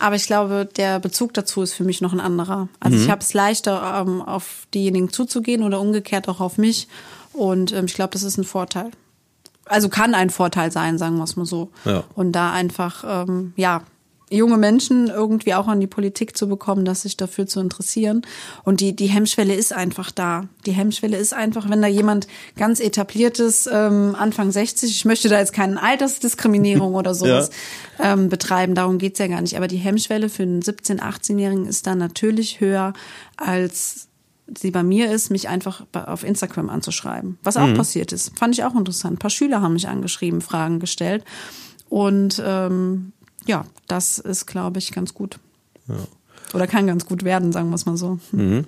[0.00, 2.68] Aber ich glaube, der Bezug dazu ist für mich noch ein anderer.
[2.78, 6.88] Also ich habe es leichter, ähm, auf diejenigen zuzugehen oder umgekehrt auch auf mich.
[7.32, 8.90] Und ähm, ich glaube, das ist ein Vorteil.
[9.64, 11.70] Also kann ein Vorteil sein, sagen wir es mal so.
[11.84, 12.04] Ja.
[12.14, 13.82] Und da einfach, ähm, ja,
[14.32, 18.22] junge Menschen irgendwie auch an die Politik zu bekommen, dass sich dafür zu interessieren.
[18.64, 20.48] Und die, die Hemmschwelle ist einfach da.
[20.66, 22.26] Die Hemmschwelle ist einfach, wenn da jemand
[22.56, 27.50] ganz etabliertes, ähm, Anfang 60, ich möchte da jetzt keine Altersdiskriminierung oder sowas
[27.98, 28.14] ja.
[28.14, 29.56] ähm, betreiben, darum geht's ja gar nicht.
[29.56, 32.94] Aber die Hemmschwelle für einen 17-, 18-Jährigen ist dann natürlich höher
[33.36, 34.08] als
[34.56, 37.38] sie bei mir ist, mich einfach auf Instagram anzuschreiben.
[37.42, 37.74] Was auch mhm.
[37.74, 38.38] passiert ist.
[38.38, 39.14] Fand ich auch interessant.
[39.14, 41.24] Ein paar Schüler haben mich angeschrieben, Fragen gestellt.
[41.88, 43.12] Und ähm,
[43.46, 45.38] ja, das ist, glaube ich, ganz gut.
[45.88, 45.96] Ja.
[46.54, 48.18] Oder kann ganz gut werden, sagen wir es mal so.
[48.32, 48.66] Mhm.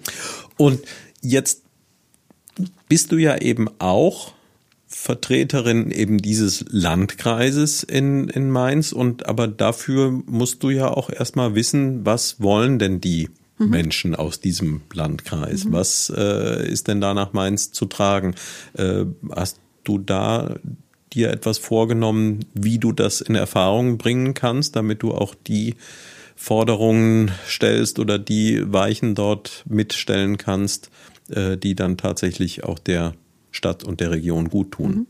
[0.56, 0.80] Und
[1.20, 1.62] jetzt
[2.88, 4.32] bist du ja eben auch
[4.86, 11.54] Vertreterin eben dieses Landkreises in, in Mainz und aber dafür musst du ja auch erstmal
[11.54, 13.28] wissen, was wollen denn die
[13.58, 13.68] mhm.
[13.68, 15.64] Menschen aus diesem Landkreis?
[15.64, 15.72] Mhm.
[15.72, 18.34] Was äh, ist denn da nach Mainz zu tragen?
[18.74, 20.56] Äh, hast du da
[21.12, 25.76] dir etwas vorgenommen, wie du das in Erfahrung bringen kannst, damit du auch die
[26.36, 30.90] Forderungen stellst oder die Weichen dort mitstellen kannst,
[31.30, 33.14] äh, die dann tatsächlich auch der
[33.52, 35.06] Stadt und der Region gut tun.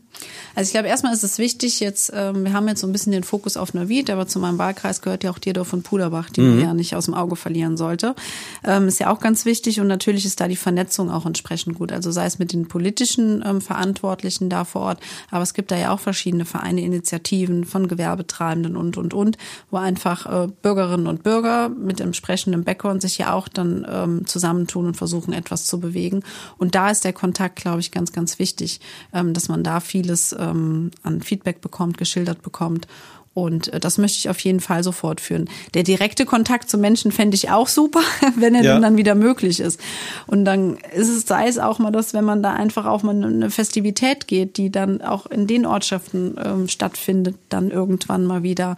[0.55, 3.11] Also ich glaube, erstmal ist es wichtig, jetzt, ähm, wir haben jetzt so ein bisschen
[3.11, 6.41] den Fokus auf Neuwied, aber zu meinem Wahlkreis gehört ja auch Dierdorf und Puderbach, die
[6.41, 6.49] mhm.
[6.51, 8.15] man ja nicht aus dem Auge verlieren sollte.
[8.63, 11.91] Ähm, ist ja auch ganz wichtig und natürlich ist da die Vernetzung auch entsprechend gut.
[11.91, 14.99] Also sei es mit den politischen ähm, Verantwortlichen da vor Ort,
[15.29, 19.37] aber es gibt da ja auch verschiedene Vereine, Initiativen von Gewerbetreibenden und, und, und,
[19.71, 24.85] wo einfach äh, Bürgerinnen und Bürger mit entsprechendem Background sich ja auch dann ähm, zusammentun
[24.85, 26.23] und versuchen, etwas zu bewegen.
[26.57, 28.79] Und da ist der Kontakt, glaube ich, ganz, ganz wichtig,
[29.13, 32.87] ähm, dass man da viel vieles ähm, an Feedback bekommt, geschildert bekommt.
[33.33, 35.49] Und äh, das möchte ich auf jeden Fall so fortführen.
[35.73, 38.01] Der direkte Kontakt zu Menschen fände ich auch super,
[38.37, 38.79] wenn er ja.
[38.79, 39.79] dann wieder möglich ist.
[40.27, 43.15] Und dann ist es, sei es auch mal das, wenn man da einfach auch mal
[43.15, 48.75] eine Festivität geht, die dann auch in den Ortschaften ähm, stattfindet, dann irgendwann mal wieder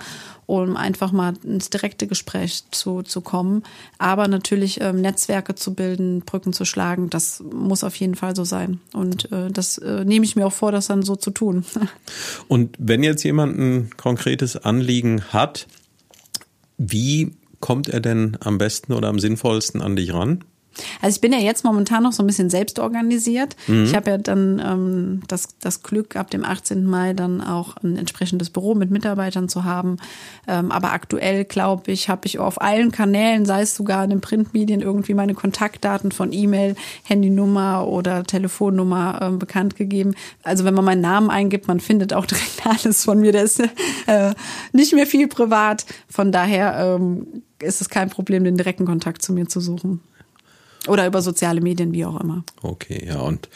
[0.47, 3.63] um einfach mal ins direkte Gespräch zu, zu kommen.
[3.99, 8.45] Aber natürlich ähm, Netzwerke zu bilden, Brücken zu schlagen, das muss auf jeden Fall so
[8.45, 8.79] sein.
[8.93, 11.65] Und äh, das äh, nehme ich mir auch vor, das dann so zu tun.
[12.47, 15.67] Und wenn jetzt jemand ein konkretes Anliegen hat,
[16.77, 20.43] wie kommt er denn am besten oder am sinnvollsten an dich ran?
[21.01, 23.55] Also ich bin ja jetzt momentan noch so ein bisschen selbst organisiert.
[23.67, 23.85] Mhm.
[23.85, 26.85] Ich habe ja dann ähm, das, das Glück, ab dem 18.
[26.85, 29.97] Mai dann auch ein entsprechendes Büro mit Mitarbeitern zu haben.
[30.47, 34.21] Ähm, aber aktuell, glaube ich, habe ich auf allen Kanälen, sei es sogar in den
[34.21, 40.15] Printmedien, irgendwie meine Kontaktdaten von E-Mail, Handynummer oder Telefonnummer ähm, bekannt gegeben.
[40.43, 43.31] Also wenn man meinen Namen eingibt, man findet auch direkt alles von mir.
[43.31, 44.33] Der ist äh,
[44.71, 45.85] nicht mehr viel privat.
[46.09, 50.01] Von daher ähm, ist es kein Problem, den direkten Kontakt zu mir zu suchen.
[50.87, 52.43] Oder über soziale Medien, wie auch immer.
[52.61, 53.49] Okay, ja, und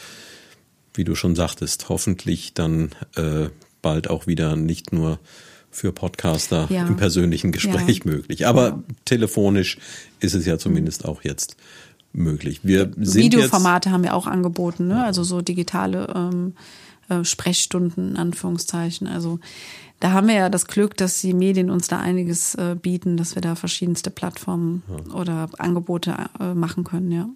[0.94, 3.48] wie du schon sagtest, hoffentlich dann äh,
[3.80, 5.18] bald auch wieder nicht nur
[5.70, 6.86] für Podcaster ja.
[6.86, 8.10] im persönlichen Gespräch ja.
[8.10, 8.46] möglich.
[8.46, 8.82] Aber ja.
[9.06, 9.78] telefonisch
[10.20, 11.56] ist es ja zumindest auch jetzt
[12.12, 12.60] möglich.
[12.62, 15.02] Wir sind Videoformate haben wir auch angeboten, ne?
[15.02, 16.54] also so digitale ähm,
[17.08, 19.06] äh, Sprechstunden in Anführungszeichen.
[19.06, 19.40] Also
[20.02, 23.36] da haben wir ja das Glück, dass die Medien uns da einiges äh, bieten, dass
[23.36, 25.14] wir da verschiedenste Plattformen ja.
[25.14, 27.28] oder Angebote äh, machen können, ja.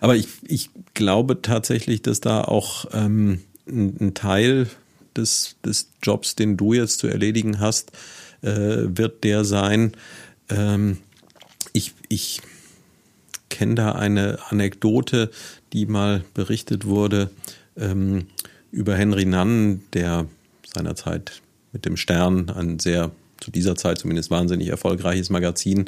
[0.00, 4.68] Aber ich, ich glaube tatsächlich, dass da auch ähm, ein, ein Teil
[5.16, 7.90] des, des Jobs, den du jetzt zu erledigen hast,
[8.42, 9.90] äh, wird der sein,
[10.50, 10.98] ähm,
[11.72, 12.42] ich, ich
[13.48, 15.32] kenne da eine Anekdote,
[15.72, 17.30] die mal berichtet wurde
[17.76, 18.28] ähm,
[18.70, 20.26] über Henry Nann, der
[20.64, 21.42] seinerzeit
[21.74, 23.10] mit dem Stern ein sehr
[23.40, 25.86] zu dieser Zeit zumindest wahnsinnig erfolgreiches Magazin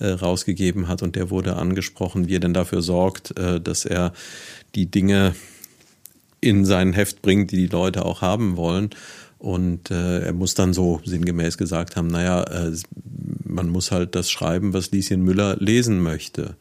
[0.00, 4.12] äh, rausgegeben hat und der wurde angesprochen, wie er denn dafür sorgt, äh, dass er
[4.74, 5.36] die Dinge
[6.40, 8.90] in sein Heft bringt, die die Leute auch haben wollen.
[9.38, 12.72] Und äh, er muss dann so sinngemäß gesagt haben, naja, äh,
[13.44, 16.56] man muss halt das schreiben, was Lieschen Müller lesen möchte.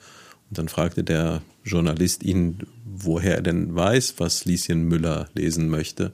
[0.50, 6.12] Und dann fragte der Journalist ihn, woher er denn weiß, was Lieschen Müller lesen möchte.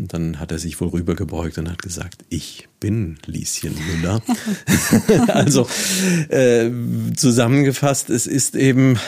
[0.00, 4.22] Und dann hat er sich wohl rübergebeugt und hat gesagt, ich bin Lieschen Müller.
[5.28, 5.68] also
[6.30, 6.70] äh,
[7.14, 8.98] zusammengefasst, es ist eben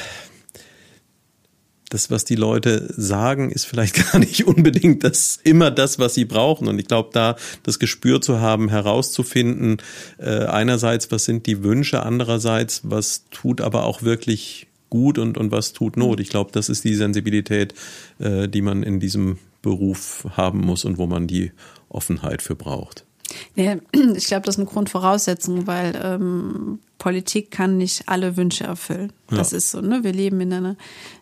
[1.89, 6.27] das, was die Leute sagen, ist vielleicht gar nicht unbedingt das immer das, was sie
[6.27, 6.69] brauchen.
[6.69, 9.79] Und ich glaube, da das Gespür zu haben, herauszufinden,
[10.19, 15.53] äh, einerseits, was sind die Wünsche, andererseits, was tut aber auch wirklich gut und, und
[15.53, 16.21] was tut Not.
[16.21, 17.73] Ich glaube, das ist die Sensibilität,
[18.19, 21.53] äh, die man in diesem Beruf haben muss und wo man die
[21.89, 23.07] Offenheit für braucht.
[23.55, 23.77] Ja,
[24.15, 29.13] ich glaube, das ist eine Grundvoraussetzung, weil ähm, Politik kann nicht alle Wünsche erfüllen.
[29.29, 29.59] Das ja.
[29.59, 30.05] ist so, ne?
[30.05, 30.77] Wir leben in einer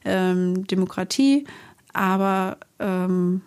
[0.05, 1.47] ähm, Demokratie,
[1.93, 3.43] aber ähm,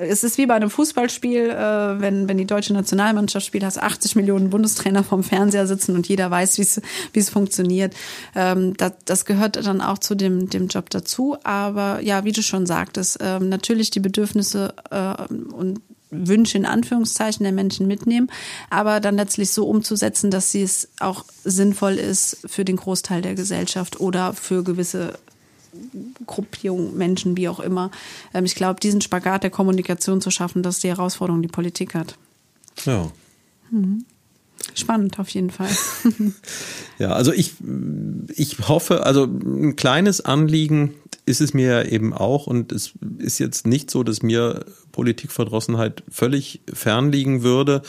[0.00, 4.16] es ist wie bei einem Fußballspiel, äh, wenn, wenn die deutsche Nationalmannschaft spielt, hast 80
[4.16, 7.94] Millionen Bundestrainer vom Fernseher sitzen und jeder weiß, wie es funktioniert.
[8.34, 11.36] Ähm, das, das gehört dann auch zu dem, dem Job dazu.
[11.44, 15.22] Aber ja, wie du schon sagtest, ähm, natürlich die Bedürfnisse äh,
[15.52, 18.30] und Wünsche in Anführungszeichen der Menschen mitnehmen,
[18.68, 23.34] aber dann letztlich so umzusetzen, dass sie es auch sinnvoll ist für den Großteil der
[23.34, 25.14] Gesellschaft oder für gewisse
[26.26, 27.90] Gruppierung, Menschen, wie auch immer.
[28.34, 31.94] Ähm, ich glaube, diesen Spagat der Kommunikation zu schaffen, das ist die Herausforderung, die Politik
[31.94, 32.16] hat.
[32.84, 33.10] Ja.
[33.70, 34.04] Mhm.
[34.74, 35.70] Spannend auf jeden Fall.
[36.98, 37.54] ja, also ich,
[38.34, 40.94] ich hoffe, also ein kleines Anliegen
[41.26, 46.60] ist es mir eben auch und es ist jetzt nicht so, dass mir Politikverdrossenheit völlig
[46.72, 47.82] fernliegen würde.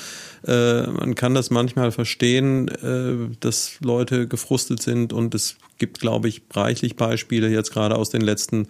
[0.46, 6.28] Äh, man kann das manchmal verstehen, äh, dass Leute gefrustet sind und es gibt, glaube
[6.28, 8.68] ich, reichlich Beispiele jetzt gerade aus den letzten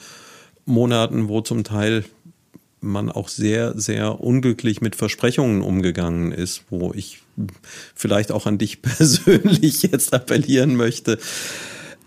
[0.66, 2.06] Monaten, wo zum Teil
[2.82, 7.22] man auch sehr, sehr unglücklich mit Versprechungen umgegangen ist, wo ich
[7.96, 11.20] vielleicht auch an dich persönlich jetzt appellieren möchte.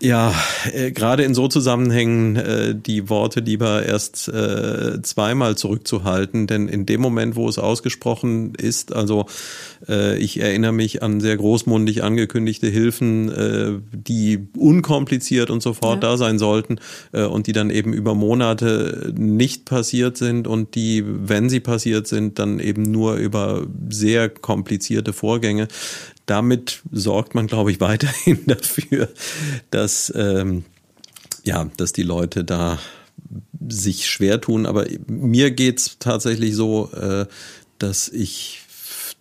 [0.05, 0.35] Ja,
[0.71, 6.85] äh, gerade in so Zusammenhängen äh, die Worte lieber erst äh, zweimal zurückzuhalten, denn in
[6.85, 9.25] dem Moment, wo es ausgesprochen ist, also
[9.89, 16.11] äh, ich erinnere mich an sehr großmundig angekündigte Hilfen, äh, die unkompliziert und sofort ja.
[16.11, 16.75] da sein sollten
[17.11, 22.05] äh, und die dann eben über Monate nicht passiert sind und die, wenn sie passiert
[22.05, 25.67] sind, dann eben nur über sehr komplizierte Vorgänge
[26.25, 29.09] damit sorgt man, glaube ich, weiterhin dafür,
[29.71, 30.65] dass, ähm,
[31.43, 32.79] ja, dass die Leute da
[33.67, 34.65] sich schwer tun.
[34.65, 37.25] Aber mir geht's tatsächlich so, äh,
[37.77, 38.61] dass ich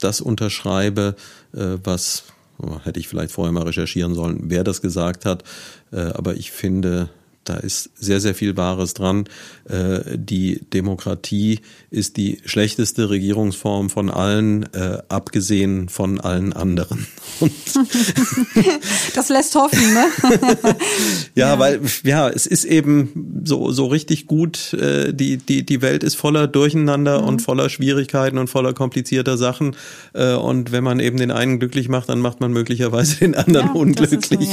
[0.00, 1.16] das unterschreibe,
[1.54, 2.24] äh, was
[2.58, 5.44] oh, hätte ich vielleicht vorher mal recherchieren sollen, wer das gesagt hat.
[5.92, 7.08] Äh, aber ich finde,
[7.44, 9.24] da ist sehr, sehr viel Wahres dran.
[9.68, 17.06] Äh, die Demokratie ist die schlechteste Regierungsform von allen, äh, abgesehen von allen anderen.
[19.14, 20.06] das lässt hoffen, ne?
[21.34, 24.72] ja, ja, weil ja, es ist eben so so richtig gut.
[24.74, 27.28] Äh, die die die Welt ist voller Durcheinander mhm.
[27.28, 29.76] und voller Schwierigkeiten und voller komplizierter Sachen.
[30.14, 33.72] Und wenn man eben den einen glücklich macht, dann macht man möglicherweise den anderen ja,
[33.72, 34.48] unglücklich.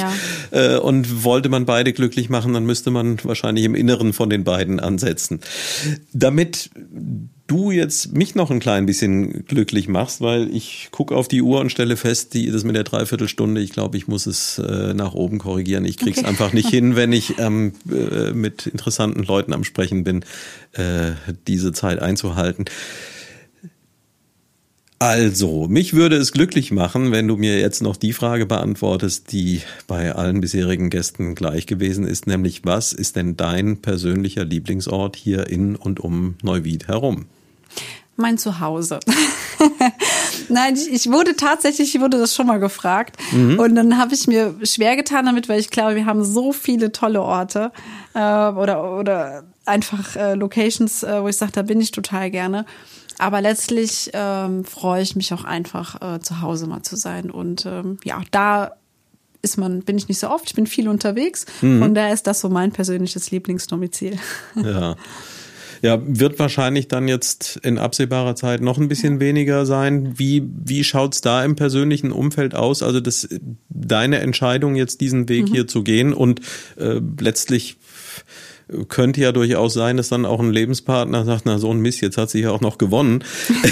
[0.51, 0.77] So, ja.
[0.79, 4.79] und wollte man beide glücklich machen, dann müsste man wahrscheinlich im Inneren von den beiden
[4.79, 5.41] ansetzen.
[6.13, 6.71] Damit
[7.51, 11.59] du jetzt mich noch ein klein bisschen glücklich machst, weil ich gucke auf die Uhr
[11.59, 15.13] und stelle fest, die das mit der Dreiviertelstunde, ich glaube, ich muss es äh, nach
[15.13, 15.83] oben korrigieren.
[15.83, 16.27] Ich krieg's okay.
[16.27, 20.23] einfach nicht hin, wenn ich ähm, äh, mit interessanten Leuten am Sprechen bin,
[20.71, 21.11] äh,
[21.45, 22.65] diese Zeit einzuhalten.
[25.01, 29.63] Also, mich würde es glücklich machen, wenn du mir jetzt noch die Frage beantwortest, die
[29.87, 35.47] bei allen bisherigen Gästen gleich gewesen ist, nämlich was ist denn dein persönlicher Lieblingsort hier
[35.47, 37.25] in und um Neuwied herum?
[38.15, 38.99] Mein Zuhause.
[40.49, 43.17] Nein, ich, ich, wurde tatsächlich, ich wurde das schon mal gefragt.
[43.31, 43.57] Mhm.
[43.57, 46.91] Und dann habe ich mir schwer getan damit, weil ich glaube, wir haben so viele
[46.91, 47.71] tolle Orte
[48.13, 52.67] äh, oder, oder einfach äh, Locations, äh, wo ich sage, da bin ich total gerne.
[53.21, 57.29] Aber letztlich ähm, freue ich mich auch einfach, äh, zu Hause mal zu sein.
[57.29, 58.71] Und ähm, ja, da
[59.43, 61.45] ist man, bin ich nicht so oft, ich bin viel unterwegs.
[61.61, 61.83] Mhm.
[61.83, 64.17] Und da ist das so mein persönliches Lieblingsdomizil.
[64.55, 64.95] Ja.
[65.83, 70.13] Ja, wird wahrscheinlich dann jetzt in absehbarer Zeit noch ein bisschen weniger sein.
[70.17, 72.83] Wie, wie schaut's da im persönlichen Umfeld aus?
[72.83, 73.27] Also das,
[73.69, 75.53] deine Entscheidung, jetzt diesen Weg mhm.
[75.53, 76.41] hier zu gehen und
[76.77, 77.77] äh, letztlich
[78.87, 82.17] könnte ja durchaus sein, dass dann auch ein Lebenspartner sagt, na so ein Mist, jetzt
[82.17, 83.23] hat sie ja auch noch gewonnen.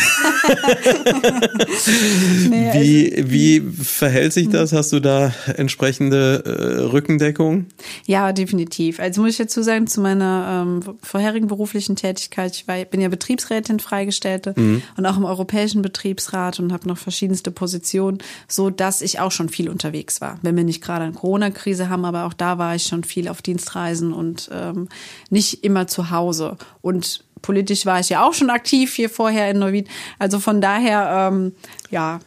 [2.50, 4.74] nee, wie, also, wie verhält sich das?
[4.74, 7.68] Hast du da entsprechende äh, Rückendeckung?
[8.06, 9.00] Ja, definitiv.
[9.00, 13.10] Also muss ich dazu sagen, zu meiner ähm, vorherigen beruflichen Tätigkeit, ich war, bin ja
[13.10, 14.82] Betriebsrätin Freigestellte mhm.
[14.97, 19.50] und auch im Europäischen Betriebsrat und habe noch verschiedenste Positionen, so dass ich auch schon
[19.50, 20.39] viel unterwegs war.
[20.41, 23.41] Wenn wir nicht gerade eine Corona-Krise haben, aber auch da war ich schon viel auf
[23.41, 24.89] Dienstreisen und ähm,
[25.30, 26.58] nicht immer zu Hause.
[26.82, 29.88] Und politisch war ich ja auch schon aktiv hier vorher in Neuwied.
[30.18, 31.54] Also von daher, ähm,
[31.90, 32.20] ja,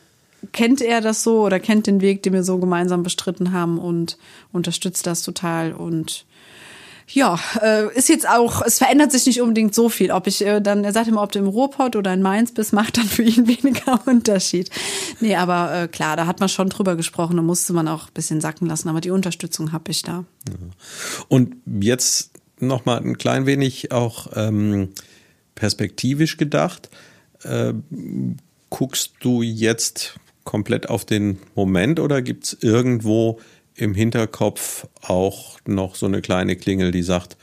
[0.53, 4.19] kennt er das so oder kennt den Weg, den wir so gemeinsam bestritten haben und
[4.53, 6.25] unterstützt das total und
[7.09, 10.11] ja, äh, ist jetzt auch, es verändert sich nicht unbedingt so viel.
[10.13, 12.73] Ob ich äh, dann, er sagt immer, ob du im Ruhrpott oder in Mainz bist,
[12.73, 14.71] macht dann für ihn weniger Unterschied.
[15.21, 18.15] Nee, aber äh, klar, da hat man schon drüber gesprochen, da musste man auch ein
[18.15, 20.25] bisschen sacken lassen, aber die Unterstützung habe ich da.
[21.29, 22.31] Und jetzt
[22.63, 24.91] noch mal ein klein wenig auch ähm,
[25.55, 26.91] perspektivisch gedacht.
[27.43, 27.75] Äh,
[28.71, 33.39] guckst du jetzt komplett auf den Moment oder gibt es irgendwo
[33.75, 37.37] im Hinterkopf auch noch so eine kleine Klingel, die sagt,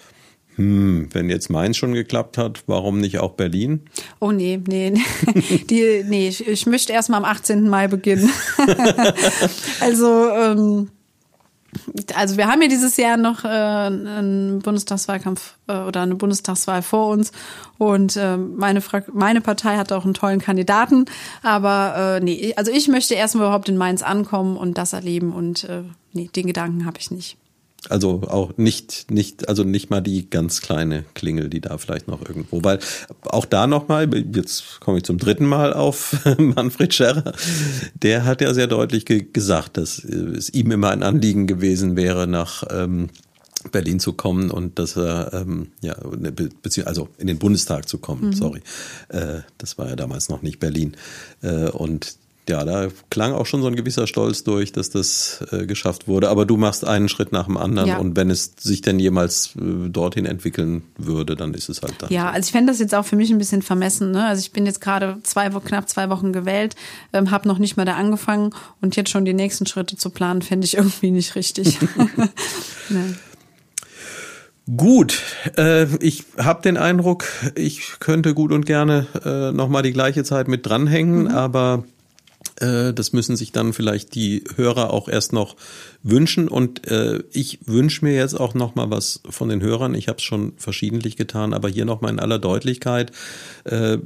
[0.56, 3.82] hm, wenn jetzt Mainz schon geklappt hat, warum nicht auch Berlin?
[4.20, 4.94] Oh nee, nee,
[5.70, 7.70] die, nee, ich, ich möchte erst mal am 18.
[7.70, 8.30] Mai beginnen.
[9.80, 10.90] also, ähm,
[12.16, 17.08] also wir haben ja dieses Jahr noch äh, einen Bundestagswahlkampf äh, oder eine Bundestagswahl vor
[17.08, 17.32] uns.
[17.78, 21.06] Und äh, meine, Fra meine Partei hat auch einen tollen Kandidaten,
[21.44, 25.34] aber äh, nee, also ich möchte erstmal überhaupt in Mainz ankommen und das erleben.
[25.34, 27.38] Und äh, nee, den Gedanken habe ich nicht.
[27.88, 32.28] Also auch nicht, nicht, also nicht mal die ganz kleine Klingel, die da vielleicht noch
[32.28, 32.80] irgendwo, weil
[33.24, 37.32] auch da nochmal, jetzt komme ich zum dritten Mal auf Manfred Scherrer,
[37.94, 42.28] der hat ja sehr deutlich ge gesagt, dass es ihm immer ein Anliegen gewesen wäre,
[42.28, 43.10] nach ähm,
[43.72, 48.28] Berlin zu kommen und dass er ähm, ja beziehungsweise also in den Bundestag zu kommen,
[48.28, 48.34] mhm.
[48.34, 48.62] sorry,
[49.10, 50.96] äh, das war ja damals noch nicht Berlin.
[51.42, 52.18] Äh, und
[52.50, 56.30] ja, da klang auch schon so ein gewisser Stolz durch, dass das äh, geschafft wurde.
[56.30, 57.98] Aber du machst einen Schritt nach dem anderen ja.
[57.98, 62.12] und wenn es sich denn jemals äh, dorthin entwickeln würde, dann ist es halt dann.
[62.12, 64.12] Ja, also ich fände das jetzt auch für mich ein bisschen vermessen.
[64.12, 64.26] Ne?
[64.26, 66.76] Also ich bin jetzt gerade zwei knapp zwei Wochen gewählt,
[67.14, 68.50] ähm, habe noch nicht mal da angefangen
[68.82, 71.78] und jetzt schon die nächsten Schritte zu planen, fände ich irgendwie nicht richtig.
[72.90, 73.16] nee.
[74.78, 75.22] Gut,
[75.58, 77.26] äh, ich habe den Eindruck,
[77.56, 81.28] ich könnte gut und gerne äh, noch mal die gleiche Zeit mit dranhängen, mhm.
[81.28, 81.84] aber
[82.60, 85.56] das müssen sich dann vielleicht die Hörer auch erst noch
[86.04, 86.48] wünschen.
[86.48, 89.94] Und äh, ich wünsche mir jetzt auch noch mal was von den Hörern.
[89.94, 93.12] Ich habe es schon verschiedentlich getan, aber hier noch mal in aller Deutlichkeit.
[93.64, 94.00] Äh,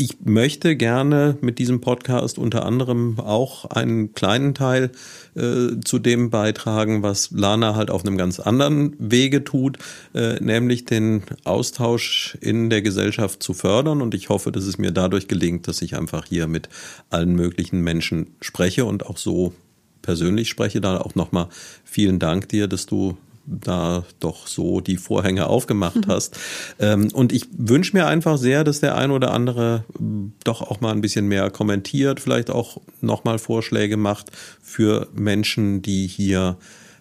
[0.00, 4.92] ich möchte gerne mit diesem Podcast unter anderem auch einen kleinen Teil
[5.34, 9.78] äh, zu dem beitragen, was Lana halt auf einem ganz anderen Wege tut,
[10.14, 14.00] äh, nämlich den Austausch in der Gesellschaft zu fördern.
[14.00, 16.68] Und ich hoffe, dass es mir dadurch gelingt, dass ich einfach hier mit
[17.10, 19.52] allen möglichen Menschen spreche und auch so
[20.00, 20.80] persönlich spreche.
[20.80, 21.48] Da auch nochmal
[21.82, 23.16] vielen Dank dir, dass du
[23.50, 26.10] da doch so die Vorhänge aufgemacht mhm.
[26.10, 26.38] hast.
[26.78, 30.80] Ähm, und ich wünsche mir einfach sehr, dass der ein oder andere hm, doch auch
[30.80, 34.30] mal ein bisschen mehr kommentiert, vielleicht auch nochmal Vorschläge macht
[34.62, 36.56] für Menschen, die hier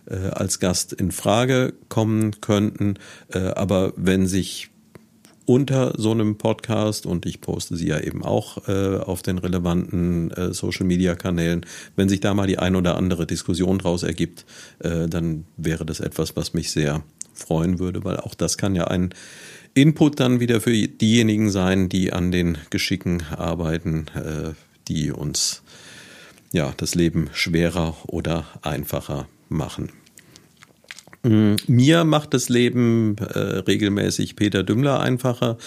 [0.09, 2.95] äh, als Gast in Frage kommen könnten.
[3.33, 4.69] Äh, aber wenn sich
[5.47, 10.29] unter so einem Podcast und ich poste sie ja eben auch äh, auf den relevanten
[10.31, 11.65] äh, Social Media Kanälen.
[11.95, 14.45] Wenn sich da mal die ein oder andere Diskussion draus ergibt,
[14.79, 17.01] äh, dann wäre das etwas, was mich sehr
[17.33, 19.13] freuen würde, weil auch das kann ja ein
[19.73, 24.53] Input dann wieder für diejenigen sein, die an den Geschicken arbeiten, äh,
[24.89, 25.63] die uns
[26.51, 29.91] ja das Leben schwerer oder einfacher machen.
[31.23, 35.57] Mm, mir macht das Leben äh, regelmäßig Peter Dümmler einfacher.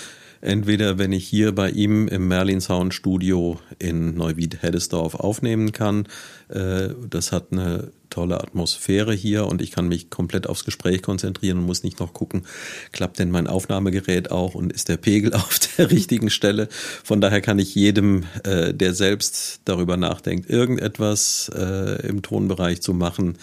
[0.43, 6.07] Entweder wenn ich hier bei ihm im Merlin Sound Studio in Neuwied-Heddesdorf aufnehmen kann.
[6.49, 11.59] Äh, das hat eine tolle Atmosphäre hier und ich kann mich komplett aufs Gespräch konzentrieren
[11.59, 12.47] und muss nicht noch gucken,
[12.91, 16.69] klappt denn mein Aufnahmegerät auch und ist der Pegel auf der richtigen Stelle.
[17.05, 22.95] Von daher kann ich jedem, äh, der selbst darüber nachdenkt, irgendetwas äh, im Tonbereich zu
[22.95, 23.37] machen,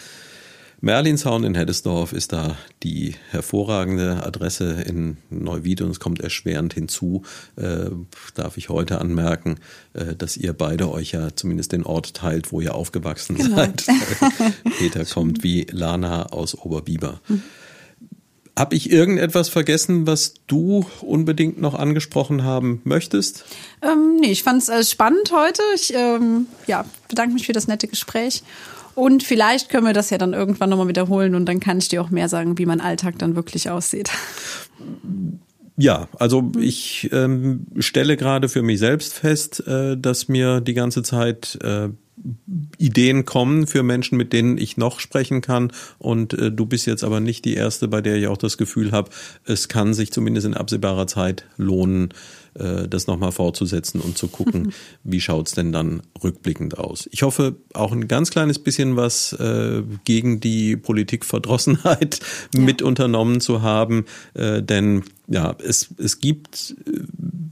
[0.80, 7.24] Merlinshorn in Heddesdorf ist da die hervorragende Adresse in Neuwied und es kommt erschwerend hinzu,
[7.56, 7.90] äh,
[8.36, 9.56] darf ich heute anmerken,
[9.94, 13.56] äh, dass ihr beide euch ja zumindest den Ort teilt, wo ihr aufgewachsen genau.
[13.56, 13.86] seid.
[14.78, 17.22] Peter kommt wie Lana aus Oberbiber.
[17.28, 17.42] Mhm.
[18.58, 23.46] Habe ich irgendetwas vergessen, was du unbedingt noch angesprochen haben möchtest?
[23.84, 25.62] Ähm, nee, ich fand es äh, spannend heute.
[25.76, 28.44] Ich ähm, ja, bedanke mich für das nette Gespräch
[28.98, 32.02] und vielleicht können wir das ja dann irgendwann nochmal wiederholen und dann kann ich dir
[32.02, 34.10] auch mehr sagen, wie mein Alltag dann wirklich aussieht.
[35.78, 41.04] Ja, also ich ähm, stelle gerade für mich selbst fest, äh, dass mir die ganze
[41.04, 41.90] Zeit äh,
[42.80, 45.72] Ideen kommen für Menschen, mit denen ich noch sprechen kann.
[46.00, 48.92] Und äh, du bist jetzt aber nicht die Erste, bei der ich auch das Gefühl
[48.92, 49.12] habe,
[49.46, 52.10] es kann sich zumindest in absehbarer Zeit lohnen,
[52.60, 57.08] äh, das nochmal fortzusetzen und zu gucken, wie schaut's denn dann rückblickend aus.
[57.12, 62.20] Ich hoffe auch ein ganz kleines bisschen was äh, gegen die Politikverdrossenheit
[62.56, 62.62] ja.
[62.62, 67.02] mit unternommen zu haben, äh, denn ja, es, es gibt äh,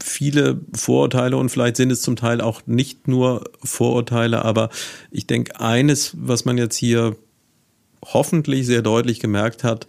[0.04, 4.70] viele Vorurteile und vielleicht sind es zum Teil auch nicht nur Vorurteile, aber
[5.12, 7.16] ich denke, eines, was man jetzt hier
[8.04, 9.88] hoffentlich sehr deutlich gemerkt hat,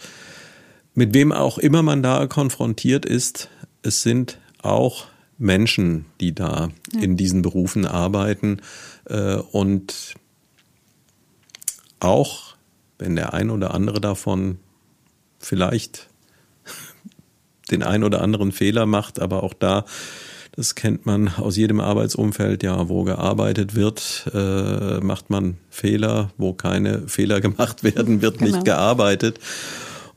[0.94, 3.50] mit wem auch immer man da konfrontiert ist,
[3.82, 4.38] es sind
[4.68, 5.06] auch
[5.38, 7.00] Menschen, die da ja.
[7.00, 8.60] in diesen Berufen arbeiten
[9.04, 10.14] äh, und
[12.00, 12.54] auch
[12.98, 14.58] wenn der ein oder andere davon
[15.38, 16.08] vielleicht
[17.70, 19.84] den ein oder anderen Fehler macht, aber auch da,
[20.52, 26.54] das kennt man aus jedem Arbeitsumfeld, ja, wo gearbeitet wird, äh, macht man Fehler, wo
[26.54, 28.52] keine Fehler gemacht werden, wird genau.
[28.52, 29.38] nicht gearbeitet.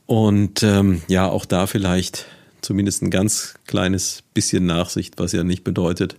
[0.06, 2.26] Und ähm, ja, auch da vielleicht
[2.62, 6.16] zumindest ein ganz kleines bisschen Nachsicht, was ja nicht bedeutet,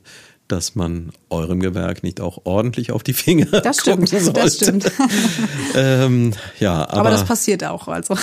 [0.48, 4.34] dass man eurem Gewerk nicht auch ordentlich auf die Finger das stimmt, sollte.
[4.34, 4.92] Das stimmt.
[5.76, 7.88] ähm, ja, aber, aber das passiert auch.
[7.88, 8.18] Also.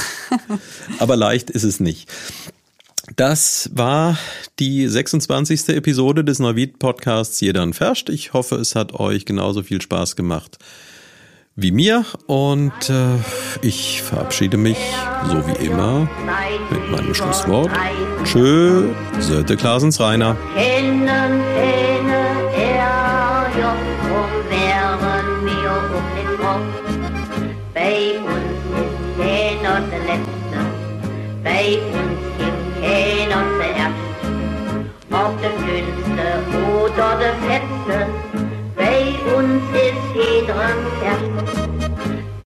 [0.99, 2.11] aber leicht ist es nicht.
[3.16, 4.19] Das war
[4.59, 5.69] die 26.
[5.71, 8.11] Episode des Neuwied Podcasts Jedern Ferscht.
[8.11, 10.59] Ich hoffe, es hat euch genauso viel Spaß gemacht
[11.61, 13.17] wie mir und äh,
[13.63, 14.79] ich verabschiede mich
[15.27, 16.09] so wie immer
[16.71, 17.71] mit meinem Schlusswort.
[18.23, 20.37] Tschö, Söte Klasens Rainer.